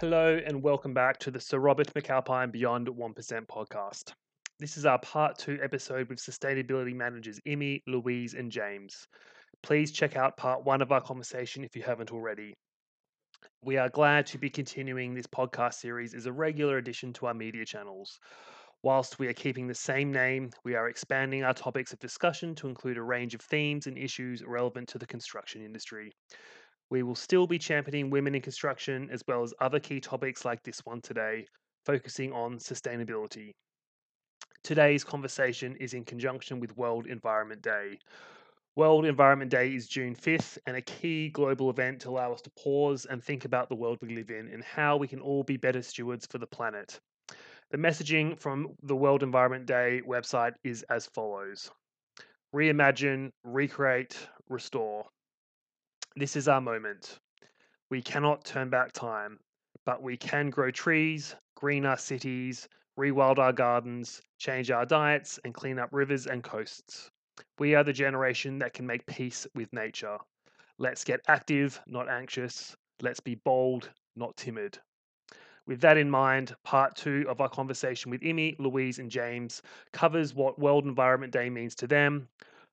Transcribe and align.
Hello 0.00 0.40
and 0.46 0.62
welcome 0.62 0.94
back 0.94 1.18
to 1.18 1.32
the 1.32 1.40
Sir 1.40 1.58
Robert 1.58 1.92
McAlpine 1.92 2.52
Beyond 2.52 2.86
1% 2.86 3.46
podcast. 3.48 4.12
This 4.60 4.76
is 4.76 4.86
our 4.86 5.00
part 5.00 5.36
two 5.38 5.58
episode 5.60 6.08
with 6.08 6.20
sustainability 6.20 6.94
managers 6.94 7.40
Emmy, 7.44 7.82
Louise, 7.88 8.34
and 8.34 8.48
James. 8.48 9.08
Please 9.64 9.90
check 9.90 10.14
out 10.14 10.36
part 10.36 10.64
one 10.64 10.82
of 10.82 10.92
our 10.92 11.00
conversation 11.00 11.64
if 11.64 11.74
you 11.74 11.82
haven't 11.82 12.12
already. 12.12 12.54
We 13.64 13.76
are 13.76 13.88
glad 13.88 14.26
to 14.26 14.38
be 14.38 14.48
continuing 14.48 15.14
this 15.14 15.26
podcast 15.26 15.74
series 15.74 16.14
as 16.14 16.26
a 16.26 16.32
regular 16.32 16.78
addition 16.78 17.12
to 17.14 17.26
our 17.26 17.34
media 17.34 17.64
channels. 17.64 18.20
Whilst 18.84 19.18
we 19.18 19.26
are 19.26 19.32
keeping 19.32 19.66
the 19.66 19.74
same 19.74 20.12
name, 20.12 20.50
we 20.64 20.76
are 20.76 20.88
expanding 20.88 21.42
our 21.42 21.54
topics 21.54 21.92
of 21.92 21.98
discussion 21.98 22.54
to 22.54 22.68
include 22.68 22.98
a 22.98 23.02
range 23.02 23.34
of 23.34 23.40
themes 23.40 23.88
and 23.88 23.98
issues 23.98 24.44
relevant 24.46 24.90
to 24.90 24.98
the 24.98 25.06
construction 25.06 25.64
industry. 25.64 26.12
We 26.90 27.02
will 27.02 27.14
still 27.14 27.46
be 27.46 27.58
championing 27.58 28.08
women 28.08 28.34
in 28.34 28.40
construction 28.40 29.10
as 29.12 29.22
well 29.28 29.42
as 29.42 29.52
other 29.60 29.78
key 29.78 30.00
topics 30.00 30.44
like 30.44 30.62
this 30.62 30.80
one 30.84 31.02
today, 31.02 31.46
focusing 31.84 32.32
on 32.32 32.58
sustainability. 32.58 33.52
Today's 34.62 35.04
conversation 35.04 35.76
is 35.76 35.92
in 35.92 36.04
conjunction 36.04 36.60
with 36.60 36.76
World 36.76 37.06
Environment 37.06 37.60
Day. 37.60 37.98
World 38.74 39.04
Environment 39.04 39.50
Day 39.50 39.74
is 39.74 39.86
June 39.86 40.14
5th 40.14 40.56
and 40.66 40.76
a 40.76 40.82
key 40.82 41.28
global 41.30 41.68
event 41.68 42.00
to 42.00 42.10
allow 42.10 42.32
us 42.32 42.40
to 42.42 42.50
pause 42.50 43.06
and 43.06 43.22
think 43.22 43.44
about 43.44 43.68
the 43.68 43.74
world 43.74 43.98
we 44.00 44.14
live 44.14 44.30
in 44.30 44.48
and 44.48 44.62
how 44.62 44.96
we 44.96 45.08
can 45.08 45.20
all 45.20 45.42
be 45.42 45.56
better 45.56 45.82
stewards 45.82 46.26
for 46.26 46.38
the 46.38 46.46
planet. 46.46 47.00
The 47.70 47.76
messaging 47.76 48.38
from 48.38 48.76
the 48.82 48.96
World 48.96 49.22
Environment 49.22 49.66
Day 49.66 50.00
website 50.06 50.54
is 50.64 50.84
as 50.84 51.06
follows 51.06 51.70
Reimagine, 52.54 53.30
recreate, 53.44 54.16
restore. 54.48 55.04
This 56.18 56.34
is 56.34 56.48
our 56.48 56.60
moment. 56.60 57.20
We 57.90 58.02
cannot 58.02 58.44
turn 58.44 58.70
back 58.70 58.90
time, 58.90 59.38
but 59.86 60.02
we 60.02 60.16
can 60.16 60.50
grow 60.50 60.72
trees, 60.72 61.36
green 61.54 61.86
our 61.86 61.96
cities, 61.96 62.68
rewild 62.98 63.38
our 63.38 63.52
gardens, 63.52 64.20
change 64.36 64.72
our 64.72 64.84
diets, 64.84 65.38
and 65.44 65.54
clean 65.54 65.78
up 65.78 65.90
rivers 65.92 66.26
and 66.26 66.42
coasts. 66.42 67.08
We 67.60 67.76
are 67.76 67.84
the 67.84 67.92
generation 67.92 68.58
that 68.58 68.74
can 68.74 68.84
make 68.84 69.06
peace 69.06 69.46
with 69.54 69.72
nature. 69.72 70.18
Let's 70.76 71.04
get 71.04 71.20
active, 71.28 71.80
not 71.86 72.08
anxious. 72.08 72.74
Let's 73.00 73.20
be 73.20 73.36
bold, 73.36 73.88
not 74.16 74.36
timid. 74.36 74.76
With 75.68 75.80
that 75.82 75.98
in 75.98 76.10
mind, 76.10 76.56
part 76.64 76.96
two 76.96 77.26
of 77.28 77.40
our 77.40 77.48
conversation 77.48 78.10
with 78.10 78.22
Imi, 78.22 78.58
Louise, 78.58 78.98
and 78.98 79.08
James 79.08 79.62
covers 79.92 80.34
what 80.34 80.58
World 80.58 80.84
Environment 80.84 81.32
Day 81.32 81.48
means 81.48 81.76
to 81.76 81.86
them, 81.86 82.26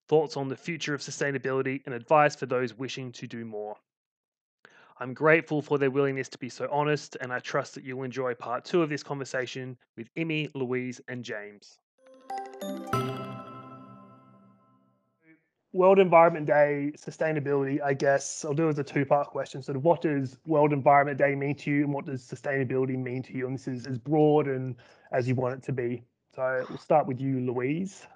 thoughts 0.07 0.37
on 0.37 0.47
the 0.47 0.55
future 0.55 0.93
of 0.93 1.01
sustainability, 1.01 1.81
and 1.85 1.93
advice 1.93 2.35
for 2.35 2.45
those 2.45 2.73
wishing 2.73 3.11
to 3.13 3.27
do 3.27 3.45
more. 3.45 3.75
I'm 4.99 5.13
grateful 5.13 5.61
for 5.61 5.77
their 5.77 5.91
willingness 5.91 6.29
to 6.29 6.37
be 6.37 6.49
so 6.49 6.69
honest, 6.71 7.17
and 7.19 7.33
I 7.33 7.39
trust 7.39 7.75
that 7.75 7.83
you'll 7.83 8.03
enjoy 8.03 8.33
part 8.33 8.63
two 8.63 8.81
of 8.81 8.89
this 8.89 9.03
conversation 9.03 9.77
with 9.97 10.13
Imi, 10.15 10.51
Louise, 10.55 11.01
and 11.07 11.23
James. 11.23 11.79
World 15.75 15.99
Environment 15.99 16.45
Day, 16.45 16.93
sustainability, 16.95 17.81
I 17.83 17.93
guess 17.93 18.45
I'll 18.45 18.53
do 18.53 18.69
as 18.69 18.79
a 18.79 18.83
two 18.83 19.05
part 19.05 19.27
question. 19.27 19.61
Sort 19.61 19.75
of 19.75 19.83
what 19.83 20.01
does 20.01 20.37
World 20.47 20.71
Environment 20.71 21.17
Day 21.17 21.35
mean 21.35 21.55
to 21.55 21.69
you 21.69 21.83
and 21.83 21.93
what 21.93 22.05
does 22.05 22.21
sustainability 22.21 22.97
mean 22.97 23.21
to 23.23 23.33
you? 23.33 23.45
And 23.45 23.55
this 23.55 23.67
is 23.67 23.85
as 23.85 23.97
broad 23.97 24.47
and 24.47 24.77
as 25.11 25.27
you 25.27 25.35
want 25.35 25.55
it 25.55 25.63
to 25.63 25.73
be. 25.73 26.01
So 26.33 26.65
we'll 26.69 26.77
start 26.77 27.07
with 27.07 27.19
you, 27.19 27.41
Louise. 27.41 28.07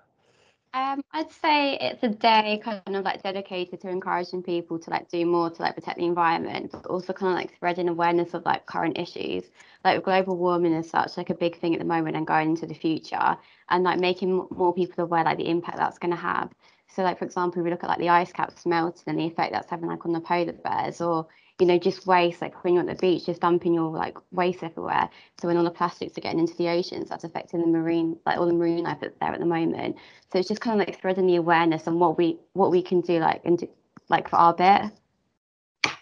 Um, 0.71 1.01
I'd 1.11 1.31
say 1.31 1.77
it's 1.81 2.03
a 2.03 2.09
day 2.09 2.61
kind 2.63 2.95
of 2.95 3.03
like 3.03 3.23
dedicated 3.23 3.81
to 3.81 3.89
encouraging 3.89 4.43
people 4.43 4.77
to 4.77 4.89
like 4.91 5.09
do 5.09 5.25
more 5.25 5.49
to 5.49 5.61
like 5.63 5.73
protect 5.73 5.97
the 5.97 6.05
environment, 6.05 6.71
but 6.71 6.85
also 6.85 7.11
kind 7.11 7.33
of 7.33 7.39
like 7.39 7.55
spreading 7.55 7.89
awareness 7.89 8.35
of 8.35 8.45
like 8.45 8.67
current 8.67 8.99
issues. 8.99 9.45
Like 9.83 10.03
global 10.03 10.37
warming 10.37 10.73
is 10.73 10.87
such 10.87 11.17
like 11.17 11.31
a 11.31 11.33
big 11.35 11.59
thing 11.59 11.73
at 11.73 11.79
the 11.79 11.85
moment 11.85 12.17
and 12.17 12.27
going 12.27 12.51
into 12.51 12.67
the 12.67 12.75
future, 12.75 13.35
and 13.69 13.83
like 13.83 13.99
making 13.99 14.47
more 14.51 14.73
people 14.73 15.03
aware 15.03 15.23
like 15.23 15.37
the 15.37 15.49
impact 15.49 15.77
that's 15.77 15.97
going 15.97 16.11
to 16.11 16.17
have. 16.17 16.51
So 16.87 17.01
like 17.01 17.17
for 17.17 17.25
example, 17.25 17.63
we 17.63 17.71
look 17.71 17.83
at 17.83 17.89
like 17.89 17.99
the 17.99 18.09
ice 18.09 18.31
caps 18.31 18.67
melting 18.67 19.03
and 19.07 19.19
the 19.19 19.25
effect 19.25 19.53
that's 19.53 19.69
having 19.71 19.89
like 19.89 20.05
on 20.05 20.13
the 20.13 20.21
polar 20.21 20.53
bears, 20.53 21.01
or 21.01 21.27
you 21.59 21.67
know, 21.67 21.77
just 21.77 22.07
waste, 22.07 22.41
like 22.41 22.63
when 22.63 22.73
you're 22.73 22.89
at 22.89 22.89
the 22.89 22.95
beach, 22.95 23.25
just 23.25 23.41
dumping 23.41 23.73
your 23.73 23.91
like 23.91 24.17
waste 24.31 24.63
everywhere. 24.63 25.09
So 25.39 25.47
when 25.47 25.57
all 25.57 25.63
the 25.63 25.71
plastics 25.71 26.17
are 26.17 26.21
getting 26.21 26.39
into 26.39 26.55
the 26.55 26.69
oceans, 26.69 27.09
that's 27.09 27.25
affecting 27.25 27.61
the 27.61 27.67
marine, 27.67 28.17
like 28.25 28.37
all 28.37 28.47
the 28.47 28.53
marine 28.53 28.83
life 28.83 28.99
that's 29.01 29.17
there 29.19 29.33
at 29.33 29.39
the 29.39 29.45
moment. 29.45 29.97
So 30.31 30.39
it's 30.39 30.47
just 30.47 30.61
kind 30.61 30.79
of 30.79 30.87
like 30.87 30.97
spreading 30.97 31.27
the 31.27 31.35
awareness 31.35 31.87
on 31.87 31.99
what 31.99 32.17
we 32.17 32.39
what 32.53 32.71
we 32.71 32.81
can 32.81 33.01
do, 33.01 33.19
like 33.19 33.41
and 33.43 33.57
do, 33.57 33.69
like 34.07 34.29
for 34.29 34.37
our 34.37 34.53
bit 34.53 34.91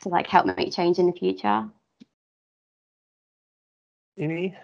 to 0.01 0.09
like 0.09 0.27
help 0.27 0.45
make 0.45 0.71
change 0.71 0.99
in 0.99 1.07
the 1.07 1.13
future. 1.13 1.67
Imi? 4.19 4.55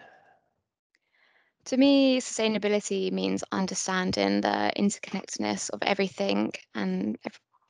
To 1.67 1.77
me, 1.77 2.19
sustainability 2.19 3.11
means 3.11 3.43
understanding 3.51 4.41
the 4.41 4.71
interconnectedness 4.77 5.69
of 5.69 5.81
everything 5.81 6.51
and 6.75 7.17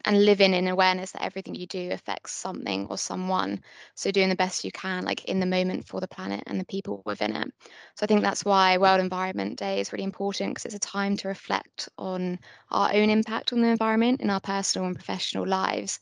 and 0.05 0.25
living 0.25 0.53
in 0.53 0.67
awareness 0.67 1.11
that 1.11 1.23
everything 1.23 1.55
you 1.55 1.67
do 1.67 1.91
affects 1.91 2.33
something 2.33 2.87
or 2.89 2.97
someone. 2.97 3.59
So 3.95 4.11
doing 4.11 4.29
the 4.29 4.35
best 4.35 4.63
you 4.63 4.71
can, 4.71 5.05
like 5.05 5.25
in 5.25 5.39
the 5.39 5.45
moment 5.45 5.87
for 5.87 5.99
the 6.01 6.07
planet 6.07 6.43
and 6.47 6.59
the 6.59 6.65
people 6.65 7.01
within 7.05 7.35
it. 7.35 7.47
So 7.95 8.03
I 8.03 8.07
think 8.07 8.21
that's 8.21 8.45
why 8.45 8.77
World 8.77 8.99
Environment 8.99 9.57
Day 9.57 9.79
is 9.79 9.91
really 9.91 10.03
important 10.03 10.51
because 10.51 10.65
it's 10.65 10.75
a 10.75 10.79
time 10.79 11.17
to 11.17 11.27
reflect 11.27 11.89
on 11.97 12.39
our 12.71 12.91
own 12.93 13.09
impact 13.09 13.53
on 13.53 13.61
the 13.61 13.67
environment 13.69 14.21
in 14.21 14.29
our 14.29 14.41
personal 14.41 14.87
and 14.87 14.95
professional 14.95 15.47
lives 15.47 15.99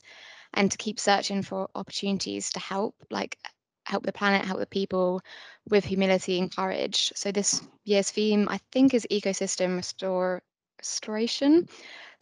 and 0.54 0.70
to 0.70 0.78
keep 0.78 0.98
searching 0.98 1.42
for 1.42 1.68
opportunities 1.74 2.50
to 2.52 2.60
help, 2.60 2.94
like 3.10 3.38
help 3.86 4.04
the 4.04 4.12
planet, 4.12 4.44
help 4.46 4.58
the 4.60 4.66
people 4.66 5.20
with 5.68 5.84
humility 5.84 6.38
and 6.38 6.54
courage. 6.54 7.12
So 7.14 7.30
this 7.32 7.62
year's 7.84 8.10
theme, 8.10 8.48
I 8.48 8.58
think, 8.72 8.94
is 8.94 9.06
ecosystem 9.10 9.76
restore 9.76 10.42
restoration. 10.78 11.66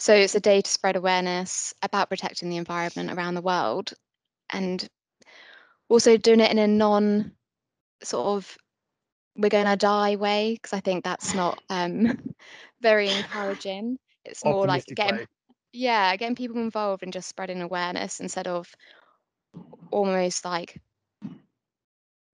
So 0.00 0.14
it's 0.14 0.34
a 0.34 0.40
day 0.40 0.62
to 0.62 0.70
spread 0.70 0.96
awareness 0.96 1.74
about 1.82 2.08
protecting 2.08 2.50
the 2.50 2.56
environment 2.56 3.12
around 3.12 3.34
the 3.34 3.42
world 3.42 3.92
and 4.50 4.88
also 5.88 6.16
doing 6.16 6.40
it 6.40 6.50
in 6.50 6.58
a 6.58 6.66
non 6.66 7.32
sort 8.02 8.26
of 8.26 8.58
we're 9.36 9.50
going 9.50 9.66
to 9.66 9.76
die 9.76 10.16
way 10.16 10.54
because 10.54 10.72
I 10.72 10.80
think 10.80 11.04
that's 11.04 11.34
not 11.34 11.60
um, 11.70 12.34
very 12.80 13.10
encouraging. 13.10 13.98
It's 14.24 14.44
more 14.44 14.66
like 14.66 14.86
getting 14.96 15.20
way. 15.20 15.26
yeah, 15.72 16.16
getting 16.16 16.36
people 16.36 16.58
involved 16.60 17.02
and 17.02 17.12
just 17.12 17.28
spreading 17.28 17.62
awareness 17.62 18.20
instead 18.20 18.48
of 18.48 18.74
almost 19.90 20.44
like 20.44 20.80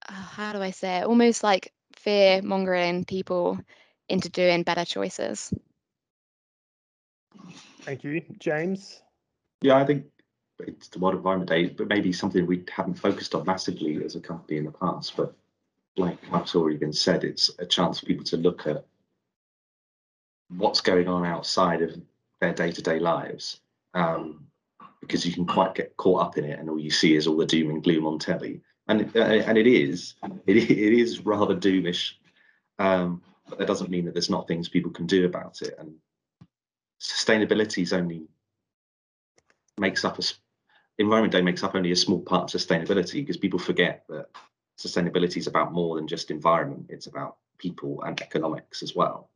uh, 0.08 0.12
how 0.12 0.52
do 0.52 0.62
I 0.62 0.70
say 0.70 0.98
it? 0.98 1.04
Almost 1.04 1.42
like 1.42 1.72
fear 1.96 2.42
mongering 2.42 3.04
people 3.04 3.58
into 4.08 4.28
doing 4.28 4.62
better 4.62 4.84
choices. 4.84 5.52
Thank 7.86 8.04
you. 8.04 8.20
James? 8.38 9.02
Yeah, 9.62 9.76
I 9.76 9.84
think 9.84 10.04
it's 10.58 10.88
the 10.88 10.98
World 10.98 11.14
Environment 11.14 11.48
Day, 11.48 11.68
but 11.68 11.88
maybe 11.88 12.12
something 12.12 12.44
we 12.44 12.64
haven't 12.68 12.98
focused 12.98 13.34
on 13.34 13.46
massively 13.46 14.04
as 14.04 14.16
a 14.16 14.20
company 14.20 14.58
in 14.58 14.64
the 14.64 14.72
past. 14.72 15.16
But 15.16 15.34
like 15.96 16.18
what's 16.30 16.54
already 16.54 16.76
been 16.76 16.92
said, 16.92 17.24
it's 17.24 17.50
a 17.60 17.64
chance 17.64 18.00
for 18.00 18.06
people 18.06 18.24
to 18.24 18.36
look 18.36 18.66
at 18.66 18.84
what's 20.56 20.80
going 20.80 21.08
on 21.08 21.24
outside 21.24 21.80
of 21.80 21.96
their 22.40 22.52
day-to-day 22.52 22.98
lives. 22.98 23.60
Um, 23.94 24.46
because 25.00 25.24
you 25.24 25.32
can 25.32 25.46
quite 25.46 25.74
get 25.74 25.96
caught 25.96 26.22
up 26.22 26.38
in 26.38 26.44
it, 26.44 26.58
and 26.58 26.68
all 26.68 26.78
you 26.78 26.90
see 26.90 27.14
is 27.14 27.26
all 27.26 27.36
the 27.36 27.46
doom 27.46 27.70
and 27.70 27.82
gloom 27.82 28.06
on 28.06 28.18
telly, 28.18 28.60
and 28.88 29.16
uh, 29.16 29.20
and 29.20 29.56
it 29.56 29.66
is 29.66 30.14
it, 30.46 30.56
it 30.56 30.92
is 30.92 31.24
rather 31.24 31.54
doomish, 31.54 32.14
um, 32.78 33.22
but 33.48 33.58
that 33.58 33.68
doesn't 33.68 33.90
mean 33.90 34.04
that 34.04 34.14
there's 34.14 34.30
not 34.30 34.48
things 34.48 34.68
people 34.68 34.90
can 34.90 35.06
do 35.06 35.24
about 35.24 35.62
it. 35.62 35.76
And 35.78 35.94
sustainability 37.00 37.82
is 37.82 37.92
only 37.92 38.26
makes 39.78 40.04
up 40.04 40.18
a 40.18 40.22
environment 40.98 41.32
day 41.32 41.42
makes 41.42 41.62
up 41.62 41.74
only 41.74 41.92
a 41.92 41.96
small 41.96 42.20
part 42.20 42.52
of 42.54 42.60
sustainability 42.60 43.14
because 43.14 43.36
people 43.36 43.58
forget 43.58 44.04
that 44.08 44.28
sustainability 44.78 45.36
is 45.36 45.46
about 45.46 45.72
more 45.72 45.96
than 45.96 46.08
just 46.08 46.30
environment 46.30 46.86
it's 46.88 47.06
about 47.06 47.36
people 47.58 48.02
and 48.02 48.20
economics 48.20 48.82
as 48.82 48.94
well. 48.94 49.30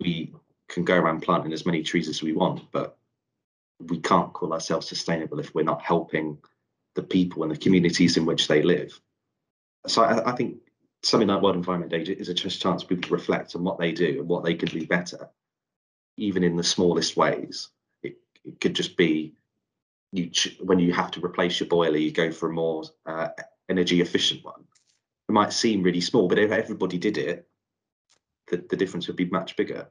We 0.00 0.32
can 0.68 0.84
go 0.84 0.96
around 0.96 1.22
planting 1.22 1.52
as 1.52 1.66
many 1.66 1.82
trees 1.82 2.08
as 2.08 2.22
we 2.22 2.32
want 2.32 2.70
but 2.72 2.98
we 3.80 3.98
can't 3.98 4.32
call 4.32 4.52
ourselves 4.52 4.88
sustainable 4.88 5.38
if 5.40 5.54
we're 5.54 5.62
not 5.62 5.82
helping 5.82 6.38
the 6.94 7.02
people 7.02 7.42
and 7.42 7.52
the 7.52 7.58
communities 7.58 8.16
in 8.16 8.24
which 8.24 8.48
they 8.48 8.62
live. 8.62 9.00
So 9.86 10.02
i, 10.02 10.32
I 10.32 10.36
think 10.36 10.58
something 11.02 11.28
like 11.28 11.42
world 11.42 11.56
environment 11.56 11.92
day 11.92 12.02
is 12.02 12.28
a 12.28 12.34
chance 12.34 12.82
for 12.82 12.88
people 12.88 13.08
to 13.08 13.14
reflect 13.14 13.54
on 13.54 13.62
what 13.62 13.78
they 13.78 13.92
do 13.92 14.20
and 14.20 14.28
what 14.28 14.42
they 14.42 14.54
can 14.54 14.68
do 14.68 14.86
better 14.86 15.28
even 16.16 16.44
in 16.44 16.56
the 16.56 16.64
smallest 16.64 17.16
ways. 17.16 17.68
It, 18.02 18.16
it 18.44 18.60
could 18.60 18.74
just 18.74 18.96
be 18.96 19.34
you 20.12 20.30
when 20.60 20.78
you 20.78 20.92
have 20.92 21.10
to 21.12 21.24
replace 21.24 21.58
your 21.58 21.68
boiler, 21.68 21.96
you 21.96 22.12
go 22.12 22.30
for 22.30 22.50
a 22.50 22.52
more 22.52 22.84
uh, 23.06 23.28
energy 23.68 24.00
efficient 24.00 24.44
one. 24.44 24.64
It 25.28 25.32
might 25.32 25.52
seem 25.52 25.82
really 25.82 26.00
small, 26.00 26.28
but 26.28 26.38
if 26.38 26.52
everybody 26.52 26.98
did 26.98 27.18
it, 27.18 27.48
the, 28.48 28.58
the 28.68 28.76
difference 28.76 29.06
would 29.06 29.16
be 29.16 29.24
much 29.24 29.56
bigger. 29.56 29.88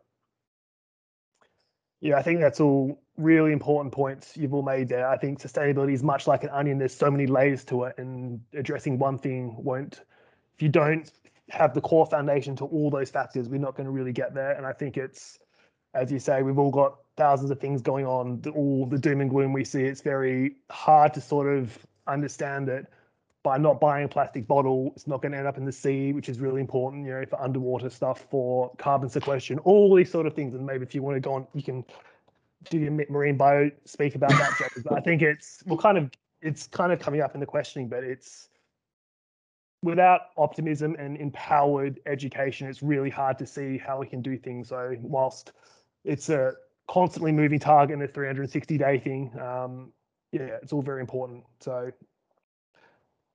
Yeah, 1.99 2.17
I 2.17 2.21
think 2.21 2.39
that's 2.39 2.59
all 2.59 3.01
really 3.17 3.51
important 3.51 3.93
points 3.93 4.35
you've 4.35 4.53
all 4.53 4.61
made 4.61 4.89
there. 4.89 5.07
I 5.07 5.17
think 5.17 5.39
sustainability 5.39 5.93
is 5.93 6.03
much 6.03 6.27
like 6.27 6.43
an 6.43 6.49
onion. 6.49 6.77
There's 6.77 6.93
so 6.93 7.09
many 7.09 7.27
layers 7.27 7.63
to 7.65 7.83
it, 7.85 7.95
and 7.97 8.41
addressing 8.53 8.99
one 8.99 9.17
thing 9.17 9.55
won't 9.57 10.01
if 10.55 10.61
you 10.61 10.69
don't 10.69 11.11
have 11.49 11.73
the 11.73 11.81
core 11.81 12.05
foundation 12.05 12.55
to 12.57 12.65
all 12.65 12.89
those 12.89 13.09
factors, 13.09 13.49
we're 13.49 13.59
not 13.59 13.75
going 13.75 13.85
to 13.85 13.91
really 13.91 14.13
get 14.13 14.33
there. 14.33 14.51
And 14.51 14.65
I 14.65 14.73
think 14.73 14.97
it's, 14.97 15.39
as 15.93 16.11
you 16.11 16.19
say, 16.19 16.41
we've 16.41 16.59
all 16.59 16.71
got 16.71 16.97
thousands 17.15 17.51
of 17.51 17.59
things 17.59 17.81
going 17.81 18.05
on, 18.05 18.41
all 18.55 18.85
the 18.85 18.97
doom 18.97 19.21
and 19.21 19.29
gloom 19.29 19.53
we 19.53 19.63
see. 19.63 19.83
It's 19.83 20.01
very 20.01 20.55
hard 20.69 21.13
to 21.13 21.21
sort 21.21 21.47
of 21.47 21.77
understand 22.07 22.67
that 22.67 22.87
by 23.43 23.57
not 23.57 23.79
buying 23.79 24.05
a 24.05 24.07
plastic 24.07 24.47
bottle, 24.47 24.93
it's 24.95 25.05
not 25.05 25.21
going 25.21 25.33
to 25.33 25.37
end 25.37 25.47
up 25.47 25.57
in 25.57 25.65
the 25.65 25.71
sea, 25.71 26.13
which 26.13 26.29
is 26.29 26.39
really 26.39 26.61
important, 26.61 27.05
you 27.05 27.11
know, 27.11 27.25
for 27.25 27.41
underwater 27.41 27.89
stuff, 27.89 28.25
for 28.31 28.71
carbon 28.77 29.09
sequestration, 29.09 29.59
all 29.59 29.93
these 29.93 30.09
sort 30.09 30.25
of 30.25 30.33
things. 30.33 30.55
And 30.55 30.65
maybe 30.65 30.83
if 30.83 30.95
you 30.95 31.03
want 31.03 31.17
to 31.17 31.19
go 31.19 31.33
on, 31.33 31.47
you 31.53 31.61
can 31.61 31.83
do 32.69 32.77
your 32.79 32.91
marine 32.91 33.35
bio 33.35 33.69
speak 33.85 34.15
about 34.15 34.29
that. 34.31 34.69
But 34.85 34.93
I 34.93 35.01
think 35.01 35.21
it's 35.21 35.61
well, 35.65 35.77
kind 35.77 35.97
of 35.97 36.09
it's 36.41 36.67
kind 36.67 36.91
of 36.91 36.99
coming 36.99 37.21
up 37.21 37.33
in 37.33 37.41
the 37.41 37.45
questioning, 37.45 37.89
but 37.89 38.03
it's 38.03 38.47
without 39.81 40.21
optimism 40.37 40.95
and 40.97 41.17
empowered 41.17 41.99
education, 42.05 42.69
it's 42.69 42.81
really 42.81 43.09
hard 43.09 43.37
to 43.37 43.45
see 43.45 43.77
how 43.77 43.99
we 43.99 44.07
can 44.07 44.21
do 44.21 44.37
things. 44.37 44.69
So 44.69 44.95
whilst 45.01 45.51
it's 46.03 46.29
a 46.29 46.53
constantly 46.87 47.31
moving 47.31 47.59
target 47.59 47.93
and 47.93 48.03
a 48.03 48.07
360 48.07 48.77
day 48.77 48.99
thing, 48.99 49.31
um, 49.39 49.91
yeah, 50.31 50.57
it's 50.61 50.73
all 50.73 50.81
very 50.81 51.01
important. 51.01 51.43
So 51.59 51.91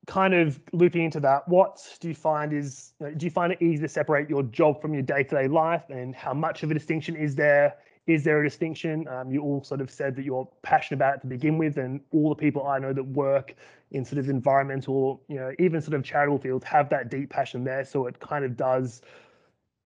kind 0.07 0.35
of 0.35 0.59
looping 0.73 1.05
into 1.05 1.21
that, 1.21 1.47
what 1.49 1.79
do 2.01 2.09
you 2.09 2.15
find 2.15 2.53
is, 2.53 2.95
do 3.17 3.27
you 3.27 3.31
find 3.31 3.53
it 3.53 3.63
easy 3.63 3.83
to 3.83 3.89
separate 3.89 4.29
your 4.29 4.43
job 4.43 4.81
from 4.81 4.95
your 4.95 5.03
day-to-day 5.03 5.49
life 5.49 5.85
and 5.91 6.15
how 6.15 6.35
much 6.35 6.63
of 6.63 6.71
a 6.71 6.75
distinction 6.75 7.15
is 7.15 7.35
there? 7.35 7.77
Is 8.07 8.25
there 8.25 8.41
a 8.41 8.45
distinction? 8.45 9.07
Um, 9.07 9.31
you 9.31 9.43
all 9.43 9.63
sort 9.63 9.83
of 9.83 9.91
said 9.91 10.17
that 10.17 10.25
you're 10.25 10.49
passionate 10.63 10.97
about 10.97 11.17
it 11.17 11.21
to 11.21 11.27
begin 11.27 11.59
with 11.59 11.77
and 11.77 12.01
all 12.11 12.31
the 12.31 12.35
people 12.35 12.67
I 12.67 12.79
know 12.79 12.95
that 12.95 13.05
work 13.05 13.55
in 13.91 14.03
sort 14.05 14.19
of 14.19 14.31
environmental, 14.31 15.23
you 15.29 15.37
know, 15.37 15.53
even 15.59 15.81
sort 15.83 15.95
of 15.95 16.05
charitable 16.05 16.39
fields 16.39 16.65
have 16.65 16.89
that 16.89 17.11
deep 17.11 17.29
passion 17.29 17.65
there. 17.65 17.85
So 17.85 18.07
it 18.07 18.19
kind 18.19 18.47
of 18.47 18.57
does, 18.57 19.03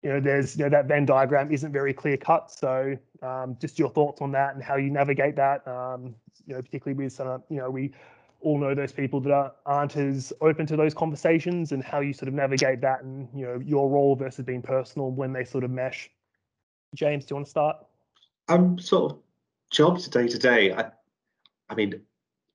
you 0.03 0.11
know, 0.11 0.19
there's, 0.19 0.57
you 0.57 0.63
know, 0.63 0.69
that 0.69 0.87
Venn 0.87 1.05
diagram 1.05 1.51
isn't 1.51 1.71
very 1.71 1.93
clear 1.93 2.17
cut. 2.17 2.51
So 2.51 2.97
um, 3.21 3.57
just 3.59 3.79
your 3.79 3.89
thoughts 3.89 4.21
on 4.21 4.31
that 4.33 4.53
and 4.53 4.63
how 4.63 4.75
you 4.75 4.91
navigate 4.91 5.35
that, 5.37 5.67
um, 5.67 6.15
you 6.45 6.55
know, 6.55 6.61
particularly 6.61 7.03
with 7.03 7.13
some, 7.13 7.43
you 7.49 7.57
know, 7.57 7.69
we 7.69 7.91
all 8.41 8.59
know 8.59 8.75
those 8.75 8.91
people 8.91 9.19
that 9.21 9.31
are, 9.31 9.53
aren't 9.65 9.97
as 9.97 10.31
open 10.41 10.65
to 10.67 10.75
those 10.75 10.93
conversations 10.93 11.71
and 11.71 11.83
how 11.83 11.99
you 11.99 12.13
sort 12.13 12.27
of 12.27 12.33
navigate 12.33 12.81
that 12.81 13.01
and 13.03 13.27
you 13.33 13.45
know 13.45 13.59
your 13.65 13.89
role 13.89 14.15
versus 14.15 14.45
being 14.45 14.61
personal 14.61 15.09
when 15.11 15.33
they 15.33 15.43
sort 15.43 15.63
of 15.63 15.71
mesh 15.71 16.09
james 16.93 17.25
do 17.25 17.33
you 17.33 17.35
want 17.35 17.45
to 17.45 17.49
start 17.49 17.77
um 18.47 18.77
sort 18.77 19.11
of 19.11 19.19
jobs 19.71 20.07
day 20.07 20.27
to 20.27 20.37
day 20.37 20.71
i 20.73 20.89
i 21.69 21.75
mean 21.75 21.99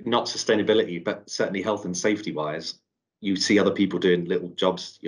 not 0.05 0.27
sustainability 0.27 1.03
but 1.03 1.29
certainly 1.29 1.63
health 1.63 1.85
and 1.85 1.97
safety 1.97 2.33
wise 2.33 2.75
you 3.21 3.37
see 3.37 3.59
other 3.59 3.71
people 3.71 3.99
doing 3.99 4.25
little 4.25 4.49
jobs 4.51 4.99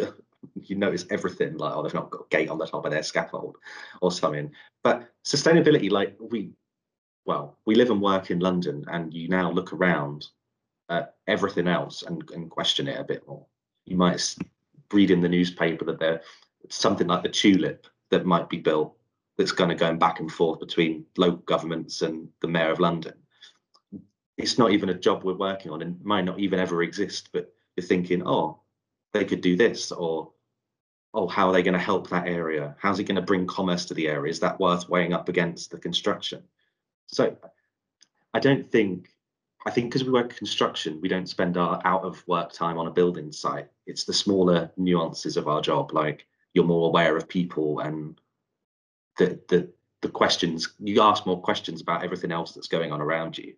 you, 0.55 0.77
notice 0.77 1.07
everything 1.11 1.57
like 1.57 1.75
oh 1.75 1.83
they've 1.83 1.95
not 1.95 2.11
got 2.11 2.23
a 2.23 2.29
gate 2.31 2.49
on 2.49 2.59
the 2.59 2.67
top 2.67 2.85
of 2.85 2.91
their 2.91 3.03
scaffold 3.03 3.57
or 4.01 4.11
something 4.13 4.51
but 4.83 5.09
sustainability 5.25 5.91
like 5.91 6.17
we 6.19 6.51
well 7.25 7.59
we 7.67 7.75
live 7.75 7.91
and 7.91 8.01
work 8.01 8.31
in 8.31 8.39
london 8.39 8.85
and 8.89 9.13
you 9.13 9.29
now 9.29 9.51
look 9.51 9.73
around 9.73 10.27
at 10.89 11.15
everything 11.27 11.69
else 11.69 12.03
and, 12.03 12.29
and 12.31 12.51
question 12.51 12.89
it 12.89 12.99
a 12.99 13.05
bit 13.05 13.27
more. 13.27 13.47
You 13.87 13.97
might 13.97 14.35
read 14.93 15.11
in 15.11 15.21
the 15.21 15.29
newspaper 15.29 15.85
that 15.87 15.99
there's 15.99 16.21
something 16.69 17.07
like 17.07 17.23
the 17.23 17.29
tulip 17.29 17.87
that 18.11 18.27
might 18.27 18.49
be 18.49 18.59
built 18.59 18.97
that's 19.37 19.53
going 19.53 19.71
to 19.71 19.77
go 19.77 19.95
back 19.95 20.21
and 20.21 20.31
forth 20.31 20.61
between 20.61 21.05
local 21.17 21.39
governments 21.39 22.03
and 22.03 22.29
the 22.41 22.49
mayor 22.49 22.71
of 22.71 22.81
London. 22.81 23.15
It's 24.37 24.59
not 24.59 24.73
even 24.73 24.91
a 24.91 24.95
job 24.95 25.25
we're 25.25 25.35
working 25.35 25.71
on 25.71 25.83
and 25.83 26.03
might 26.05 26.25
not 26.25 26.39
even 26.39 26.59
ever 26.59 26.83
exist, 26.83 27.31
but 27.33 27.53
you're 27.77 27.87
thinking, 27.87 28.27
oh, 28.27 28.61
they 29.13 29.25
could 29.25 29.41
do 29.41 29.57
this 29.57 29.91
or 29.91 30.33
oh, 31.15 31.29
how 31.29 31.49
are 31.49 31.53
they 31.53 31.63
going 31.63 31.75
to 31.75 31.81
help 31.81 32.11
that 32.11 32.27
area? 32.27 32.75
How's 32.79 32.99
it 32.99 33.05
going 33.05 33.17
to 33.17 33.23
bring 33.23 33.47
commerce 33.47 33.85
to 33.87 33.95
the 33.95 34.09
area? 34.09 34.31
Is 34.31 34.41
that 34.41 34.59
worth 34.59 34.89
weighing 34.89 35.13
up 35.13 35.29
against 35.29 35.71
the 35.71 35.79
construction? 35.79 36.43
So 37.07 37.37
I 38.35 38.41
don't 38.41 38.71
think 38.71 39.09
I 39.67 39.71
think 39.71 39.91
because 39.91 40.05
we 40.05 40.13
work 40.13 40.37
construction, 40.37 41.01
we 41.01 41.09
don't 41.09 41.29
spend 41.29 41.57
our 41.57 41.81
out 41.87 42.05
of 42.05 42.23
work 42.29 42.53
time 42.53 42.77
on 42.77 42.87
a 42.87 42.91
building 42.91 43.33
site. 43.33 43.69
It's 43.87 44.05
the 44.05 44.13
smaller 44.13 44.71
nuances 44.77 45.39
of 45.39 45.49
our 45.49 45.63
job, 45.63 45.95
like 45.95 46.27
you're 46.53 46.65
more 46.65 46.89
aware 46.89 47.17
of 47.17 47.29
people 47.29 47.81
and 47.81 48.21
the 49.17 49.41
the 49.49 49.71
the 50.03 50.09
questions 50.09 50.75
you 50.81 51.01
ask 51.01 51.25
more 51.25 51.41
questions 51.41 51.81
about 51.81 52.05
everything 52.05 52.31
else 52.33 52.53
that's 52.53 52.69
going 52.69 52.93
on 52.93 53.01
around 53.01 53.39
you. 53.39 53.55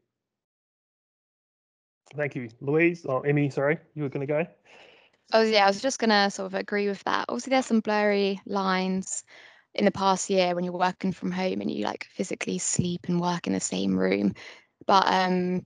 Thank 2.14 2.36
you, 2.36 2.50
Louise 2.60 3.04
or 3.04 3.26
Emmy. 3.26 3.50
Sorry, 3.50 3.78
you 3.94 4.02
were 4.04 4.08
going 4.08 4.26
to 4.26 4.32
go. 4.32 4.46
Oh 5.32 5.42
yeah, 5.42 5.64
I 5.64 5.66
was 5.66 5.80
just 5.82 5.98
to 6.00 6.30
sort 6.30 6.46
of 6.46 6.54
agree 6.54 6.88
with 6.88 7.02
that. 7.04 7.26
Obviously, 7.28 7.50
there's 7.50 7.66
some 7.66 7.80
blurry 7.80 8.40
lines 8.46 9.24
in 9.74 9.84
the 9.84 9.90
past 9.90 10.30
year 10.30 10.54
when 10.54 10.64
you're 10.64 10.72
working 10.72 11.12
from 11.12 11.32
home 11.32 11.60
and 11.60 11.70
you 11.70 11.84
like 11.84 12.06
physically 12.14 12.58
sleep 12.58 13.06
and 13.08 13.20
work 13.20 13.46
in 13.46 13.52
the 13.52 13.60
same 13.60 13.98
room, 13.98 14.34
but 14.86 15.04
um 15.08 15.62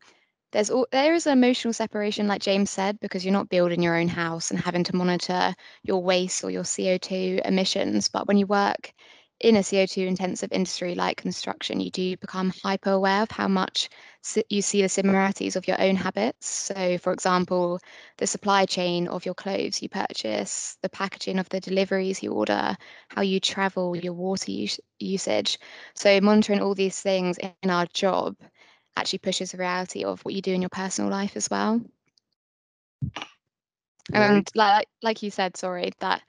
there's 0.52 0.70
all, 0.70 0.86
there 0.92 1.14
is 1.14 1.26
an 1.26 1.32
emotional 1.34 1.74
separation 1.74 2.28
like 2.28 2.42
james 2.42 2.70
said 2.70 2.98
because 3.00 3.24
you're 3.24 3.32
not 3.34 3.48
building 3.50 3.82
your 3.82 3.96
own 3.98 4.08
house 4.08 4.50
and 4.50 4.60
having 4.60 4.84
to 4.84 4.96
monitor 4.96 5.54
your 5.84 6.02
waste 6.02 6.44
or 6.44 6.50
your 6.50 6.64
co2 6.64 7.40
emissions 7.44 8.08
but 8.08 8.28
when 8.28 8.38
you 8.38 8.46
work 8.46 8.92
in 9.40 9.56
a 9.56 9.60
co2 9.64 10.06
intensive 10.08 10.52
industry 10.52 10.94
like 10.94 11.16
construction 11.18 11.80
you 11.80 11.90
do 11.90 12.16
become 12.18 12.52
hyper 12.62 12.92
aware 12.92 13.22
of 13.22 13.30
how 13.32 13.48
much 13.48 13.88
you 14.24 14.42
see 14.42 14.64
the 14.64 14.64
similarities 14.64 15.36
of 15.36 15.48
your 15.52 15.62
own 15.62 15.74
habits 15.74 16.34
so 16.46 16.96
for 16.98 17.12
example 17.12 17.78
the 18.18 18.26
supply 18.26 18.64
chain 18.64 19.06
of 19.08 19.24
your 19.24 19.34
clothes 19.34 19.80
you 19.82 19.88
purchase 19.88 20.76
the 20.82 20.88
packaging 20.88 21.38
of 21.38 21.48
the 21.50 21.60
deliveries 21.60 22.22
you 22.22 22.32
order 22.32 22.76
how 23.08 23.22
you 23.22 23.40
travel 23.40 23.96
your 23.96 24.12
water 24.12 24.50
us- 24.52 24.80
usage 24.98 25.58
so 25.94 26.20
monitoring 26.20 26.60
all 26.60 26.74
these 26.74 27.00
things 27.00 27.38
in 27.38 27.54
our 27.54 27.70
job 27.72 28.18
actually 28.80 29.02
pushes 29.02 29.34
the 29.34 29.40
reality 29.42 29.90
of 29.90 30.10
what 30.10 30.20
you 30.24 30.30
do 30.30 30.42
in 30.42 30.50
your 30.50 30.60
personal 30.60 31.00
life 31.00 31.30
as 31.30 31.48
well. 31.50 31.80
And 34.12 34.48
like 34.54 34.86
like 35.02 35.22
you 35.22 35.30
said, 35.30 35.56
sorry, 35.56 35.92
that 36.00 36.22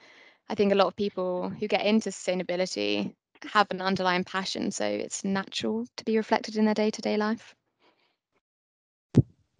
I 0.49 0.55
think 0.55 0.71
a 0.71 0.75
lot 0.75 0.87
of 0.87 0.95
people 0.95 1.49
who 1.49 1.67
get 1.67 1.85
into 1.85 2.09
sustainability 2.09 3.15
have 3.53 3.69
an 3.71 3.81
underlying 3.81 4.23
passion, 4.23 4.71
so 4.71 4.85
it's 4.85 5.23
natural 5.23 5.85
to 5.97 6.05
be 6.05 6.17
reflected 6.17 6.55
in 6.57 6.65
their 6.65 6.73
day-to-day 6.75 7.17
life. 7.17 7.55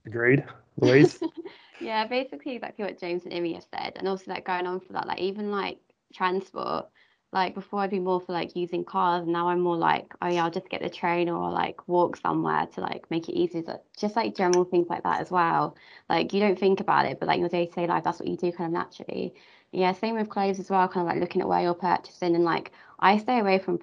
Agreed. 0.06 0.44
Louise? 0.80 1.20
yeah, 1.82 2.08
basically 2.08 2.56
exactly 2.56 2.86
what 2.86 3.00
James 3.00 3.24
and 3.26 3.34
Imi 3.34 3.56
have 3.56 3.66
said. 3.74 3.94
And 3.98 4.08
also 4.08 4.32
like 4.32 4.46
going 4.46 4.68
on 4.68 4.80
for 4.80 4.94
that, 4.94 5.08
like 5.08 5.20
even 5.20 5.52
like 5.52 5.80
transport, 6.14 6.88
like 7.34 7.56
before 7.56 7.80
I'd 7.80 7.92
be 7.92 8.00
more 8.00 8.20
for 8.20 8.34
like 8.34 8.56
using 8.56 8.84
cars 8.84 9.24
and 9.24 9.32
now 9.32 9.48
I'm 9.50 9.62
more 9.62 9.78
like 9.78 10.14
oh 10.22 10.28
yeah 10.28 10.44
I'll 10.44 10.52
just 10.52 10.70
get 10.70 10.82
the 10.82 10.90
train 10.90 11.30
or 11.30 11.50
like 11.50 11.88
walk 11.88 12.18
somewhere 12.18 12.66
to 12.74 12.82
like 12.82 13.10
make 13.10 13.30
it 13.30 13.34
easier 13.34 13.80
just 13.98 14.16
like 14.16 14.36
general 14.36 14.66
things 14.66 14.88
like 14.90 15.04
that 15.04 15.22
as 15.22 15.32
well 15.32 15.78
like 16.10 16.34
you 16.34 16.40
don't 16.40 16.60
think 16.60 16.80
about 16.80 17.06
it 17.06 17.20
but 17.20 17.28
like 17.28 17.40
your 17.40 17.50
day-to-day 17.50 17.88
life 17.88 18.04
that's 18.04 18.20
what 18.20 18.28
you 18.28 18.38
do 18.38 18.52
kind 18.52 18.68
of 18.68 18.74
naturally 18.74 19.34
yeah 19.72 19.94
same 19.94 20.16
with 20.16 20.30
clothes 20.30 20.60
as 20.60 20.70
well 20.70 20.88
kind 20.88 21.08
of 21.08 21.14
like 21.14 21.22
looking 21.22 21.42
at 21.42 21.48
where 21.48 21.62
you're 21.62 21.74
purchasing 21.74 22.36
and 22.36 22.44
like 22.44 22.72
I 23.00 23.18
stay 23.18 23.40
away 23.40 23.60
from 23.60 23.80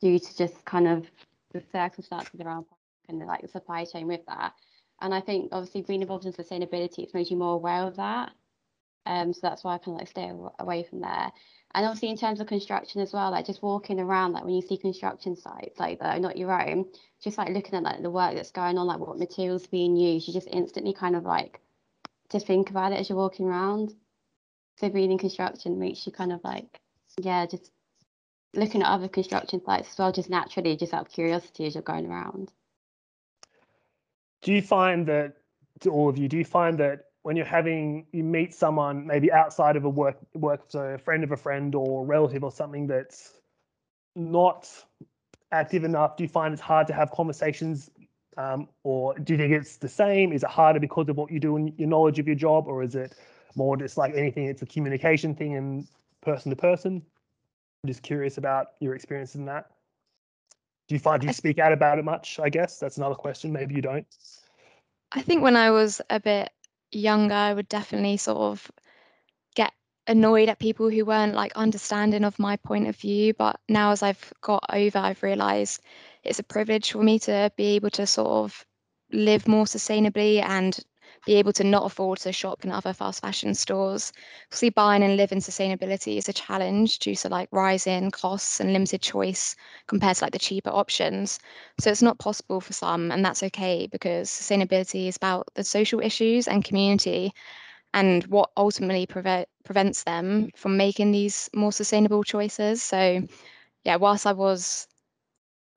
due 0.00 0.18
to 0.18 0.36
just 0.36 0.64
kind 0.64 0.88
of 0.88 1.06
the 1.52 1.62
circumstances 1.72 2.40
around 2.40 2.66
and 3.08 3.20
the, 3.20 3.26
like 3.26 3.42
the 3.42 3.48
supply 3.48 3.84
chain 3.84 4.06
with 4.06 4.24
that 4.26 4.52
and 5.00 5.14
I 5.14 5.20
think 5.20 5.50
obviously 5.52 5.82
being 5.82 6.02
involved 6.02 6.26
in 6.26 6.32
sustainability 6.32 7.00
it's 7.00 7.14
made 7.14 7.30
you 7.30 7.36
more 7.36 7.54
aware 7.54 7.84
of 7.84 7.96
that. 7.96 8.32
Um 9.06 9.32
so 9.32 9.40
that's 9.42 9.64
why 9.64 9.74
I 9.74 9.78
kind 9.78 9.94
of 9.94 10.00
like 10.00 10.08
stay 10.08 10.30
away 10.58 10.84
from 10.88 11.00
there. 11.00 11.32
And 11.74 11.84
obviously 11.86 12.10
in 12.10 12.16
terms 12.16 12.40
of 12.40 12.46
construction 12.46 13.00
as 13.00 13.12
well 13.12 13.30
like 13.30 13.46
just 13.46 13.62
walking 13.62 14.00
around 14.00 14.32
like 14.32 14.44
when 14.44 14.54
you 14.54 14.62
see 14.62 14.78
construction 14.78 15.36
sites 15.36 15.78
like 15.78 16.00
that 16.00 16.16
are 16.16 16.20
not 16.20 16.36
your 16.36 16.52
own 16.52 16.86
just 17.22 17.38
like 17.38 17.50
looking 17.50 17.74
at 17.74 17.82
like 17.82 18.02
the 18.02 18.10
work 18.10 18.34
that's 18.34 18.50
going 18.50 18.78
on 18.78 18.86
like 18.86 18.98
what 18.98 19.18
materials 19.18 19.66
being 19.66 19.96
used 19.96 20.26
you 20.26 20.34
just 20.34 20.48
instantly 20.50 20.94
kind 20.94 21.14
of 21.16 21.24
like 21.24 21.60
to 22.30 22.40
think 22.40 22.70
about 22.70 22.92
it 22.92 22.98
as 22.98 23.08
you're 23.08 23.18
walking 23.18 23.46
around. 23.46 23.94
So 24.78 24.88
being 24.88 25.10
in 25.10 25.18
construction 25.18 25.78
makes 25.78 26.06
you 26.06 26.12
kind 26.12 26.32
of 26.32 26.42
like 26.44 26.80
yeah 27.20 27.46
just 27.46 27.70
looking 28.54 28.82
at 28.82 28.88
other 28.88 29.08
construction 29.08 29.62
sites 29.64 29.90
as 29.90 29.98
well 29.98 30.12
just 30.12 30.30
naturally 30.30 30.76
just 30.76 30.94
out 30.94 31.06
of 31.06 31.12
curiosity 31.12 31.66
as 31.66 31.74
you're 31.74 31.82
going 31.82 32.06
around 32.06 32.50
do 34.42 34.52
you 34.52 34.62
find 34.62 35.06
that 35.06 35.34
to 35.80 35.90
all 35.90 36.08
of 36.08 36.18
you 36.18 36.28
do 36.28 36.36
you 36.36 36.44
find 36.44 36.78
that 36.78 37.06
when 37.22 37.36
you're 37.36 37.46
having 37.46 38.06
you 38.12 38.24
meet 38.24 38.54
someone 38.54 39.06
maybe 39.06 39.30
outside 39.30 39.76
of 39.76 39.84
a 39.84 39.88
work 39.88 40.16
work 40.34 40.62
so 40.68 40.80
a 40.80 40.98
friend 40.98 41.24
of 41.24 41.32
a 41.32 41.36
friend 41.36 41.74
or 41.74 42.04
relative 42.04 42.42
or 42.44 42.50
something 42.50 42.86
that's 42.86 43.34
not 44.16 44.68
active 45.52 45.84
enough 45.84 46.16
do 46.16 46.24
you 46.24 46.28
find 46.28 46.52
it's 46.52 46.62
hard 46.62 46.86
to 46.86 46.92
have 46.92 47.10
conversations 47.10 47.90
um, 48.38 48.68
or 48.84 49.18
do 49.18 49.34
you 49.34 49.36
think 49.36 49.52
it's 49.52 49.76
the 49.76 49.88
same? 49.88 50.32
Is 50.32 50.44
it 50.44 50.48
harder 50.48 50.78
because 50.78 51.08
of 51.08 51.16
what 51.16 51.30
you 51.30 51.40
do 51.40 51.56
and 51.56 51.76
your 51.76 51.88
knowledge 51.88 52.20
of 52.20 52.26
your 52.26 52.36
job 52.36 52.68
or 52.68 52.84
is 52.84 52.94
it 52.94 53.16
more 53.56 53.76
just 53.76 53.98
like 53.98 54.14
anything 54.14 54.44
it's 54.44 54.62
a 54.62 54.66
communication 54.66 55.34
thing 55.34 55.56
and 55.56 55.88
person 56.22 56.50
to 56.50 56.56
person? 56.56 57.02
I'm 57.82 57.88
just 57.88 58.02
curious 58.02 58.38
about 58.38 58.68
your 58.78 58.94
experience 58.94 59.34
in 59.34 59.44
that 59.46 59.72
do 60.88 60.94
you 60.94 60.98
find 60.98 61.20
do 61.20 61.26
you 61.26 61.32
speak 61.32 61.58
out 61.58 61.72
about 61.72 61.98
it 61.98 62.04
much 62.04 62.40
i 62.40 62.48
guess? 62.48 62.78
That's 62.78 62.96
another 62.96 63.14
question. 63.14 63.52
Maybe 63.52 63.74
you 63.74 63.82
don't. 63.82 64.06
I 65.12 65.22
think 65.22 65.42
when 65.42 65.56
I 65.56 65.70
was 65.70 66.00
a 66.10 66.20
bit 66.20 66.50
younger, 66.90 67.34
I 67.34 67.54
would 67.54 67.68
definitely 67.68 68.16
sort 68.16 68.38
of 68.38 68.70
get 69.54 69.72
annoyed 70.06 70.48
at 70.48 70.58
people 70.58 70.90
who 70.90 71.04
weren't 71.04 71.34
like 71.34 71.52
understanding 71.56 72.24
of 72.24 72.38
my 72.38 72.56
point 72.56 72.88
of 72.88 72.96
view. 72.96 73.34
But 73.34 73.60
now, 73.68 73.92
as 73.92 74.02
I've 74.02 74.32
got 74.40 74.64
over, 74.70 74.98
I've 74.98 75.22
realised 75.22 75.82
it's 76.24 76.38
a 76.38 76.42
privilege 76.42 76.92
for 76.92 77.02
me 77.02 77.18
to 77.20 77.50
be 77.56 77.76
able 77.76 77.90
to 77.90 78.06
sort 78.06 78.28
of 78.28 78.66
live 79.10 79.48
more 79.48 79.64
sustainably 79.64 80.42
and 80.42 80.78
be 81.28 81.34
able 81.34 81.52
to 81.52 81.62
not 81.62 81.84
afford 81.84 82.18
to 82.18 82.32
shop 82.32 82.64
in 82.64 82.72
other 82.72 82.94
fast 82.94 83.20
fashion 83.20 83.54
stores. 83.54 84.12
See, 84.50 84.70
buying 84.70 85.02
and 85.02 85.18
living 85.18 85.40
sustainability 85.40 86.16
is 86.16 86.26
a 86.26 86.32
challenge 86.32 86.98
due 87.00 87.14
to 87.16 87.28
like 87.28 87.50
rising 87.52 88.10
costs 88.10 88.60
and 88.60 88.72
limited 88.72 89.02
choice 89.02 89.54
compared 89.88 90.16
to 90.16 90.24
like 90.24 90.32
the 90.32 90.38
cheaper 90.38 90.70
options. 90.70 91.38
So 91.80 91.90
it's 91.90 92.00
not 92.00 92.18
possible 92.18 92.62
for 92.62 92.72
some, 92.72 93.10
and 93.10 93.22
that's 93.22 93.42
okay 93.42 93.86
because 93.92 94.30
sustainability 94.30 95.06
is 95.08 95.16
about 95.18 95.48
the 95.54 95.64
social 95.64 96.00
issues 96.00 96.48
and 96.48 96.64
community 96.64 97.34
and 97.92 98.24
what 98.28 98.50
ultimately 98.56 99.04
prevent, 99.06 99.50
prevents 99.64 100.04
them 100.04 100.48
from 100.56 100.78
making 100.78 101.12
these 101.12 101.50
more 101.54 101.72
sustainable 101.72 102.24
choices. 102.24 102.82
So, 102.82 103.20
yeah, 103.84 103.96
whilst 103.96 104.26
I 104.26 104.32
was 104.32 104.88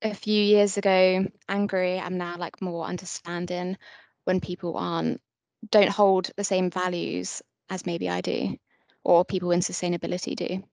a 0.01 0.13
few 0.13 0.41
years 0.41 0.77
ago 0.77 1.25
angry, 1.50 2.00
I'm 2.00 2.17
now 2.17 2.38
like 2.38 2.62
more 2.62 2.86
understanding 2.86 3.77
when 4.24 4.39
people 4.39 4.77
aren't 4.77 5.20
don't 5.69 5.89
hold 5.89 6.31
the 6.35 6.43
same 6.43 6.69
values 6.69 7.41
as 7.69 7.85
maybe 7.85 8.09
I 8.09 8.21
do, 8.21 8.57
or 9.03 9.25
people 9.25 9.51
in 9.51 9.61
sustainability 9.61 10.35
do. 10.35 10.63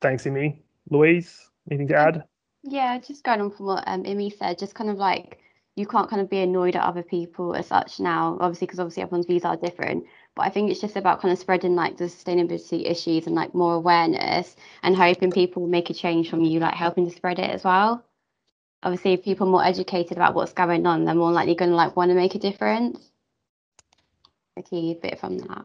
Thanks, 0.00 0.24
Imi. 0.24 0.58
Louise, 0.90 1.50
anything 1.70 1.88
to 1.88 1.96
add? 1.96 2.24
Yeah, 2.64 2.98
just 2.98 3.24
going 3.24 3.40
on 3.40 3.50
from 3.50 3.66
what 3.66 3.84
um, 3.86 4.04
Imi 4.04 4.36
said, 4.36 4.58
just 4.58 4.74
kind 4.74 4.90
of 4.90 4.96
like 4.96 5.38
you 5.74 5.86
can't 5.86 6.10
kind 6.10 6.20
of 6.20 6.28
be 6.28 6.40
annoyed 6.40 6.76
at 6.76 6.84
other 6.84 7.02
people 7.02 7.54
as 7.54 7.68
such 7.68 7.98
now, 7.98 8.36
obviously, 8.40 8.66
because 8.66 8.78
obviously 8.78 9.02
everyone's 9.02 9.26
views 9.26 9.44
are 9.44 9.56
different. 9.56 10.04
But 10.34 10.42
I 10.42 10.50
think 10.50 10.70
it's 10.70 10.80
just 10.80 10.96
about 10.96 11.20
kind 11.20 11.32
of 11.32 11.38
spreading 11.38 11.74
like 11.74 11.96
the 11.96 12.04
sustainability 12.04 12.88
issues 12.90 13.26
and 13.26 13.34
like 13.34 13.54
more 13.54 13.74
awareness 13.74 14.54
and 14.82 14.94
hoping 14.94 15.30
people 15.30 15.62
will 15.62 15.70
make 15.70 15.88
a 15.88 15.94
change 15.94 16.28
from 16.28 16.42
you, 16.42 16.60
like 16.60 16.74
helping 16.74 17.08
to 17.08 17.16
spread 17.16 17.38
it 17.38 17.50
as 17.50 17.64
well. 17.64 18.04
Obviously, 18.82 19.12
if 19.12 19.24
people 19.24 19.46
are 19.46 19.50
more 19.50 19.64
educated 19.64 20.16
about 20.16 20.34
what's 20.34 20.52
going 20.52 20.86
on, 20.86 21.04
they're 21.04 21.14
more 21.14 21.32
likely 21.32 21.54
going 21.54 21.70
to 21.70 21.76
like 21.76 21.96
want 21.96 22.10
to 22.10 22.16
make 22.16 22.34
a 22.34 22.38
difference. 22.38 23.10
A 24.56 24.62
key 24.62 24.98
bit 25.00 25.18
from 25.18 25.38
that. 25.38 25.64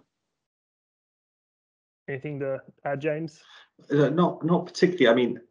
Anything 2.08 2.40
to 2.40 2.62
add, 2.86 3.02
James? 3.02 3.42
Uh, 3.92 4.10
not 4.10 4.46
not 4.46 4.66
particularly. 4.66 5.08
I 5.08 5.14
mean, 5.14 5.42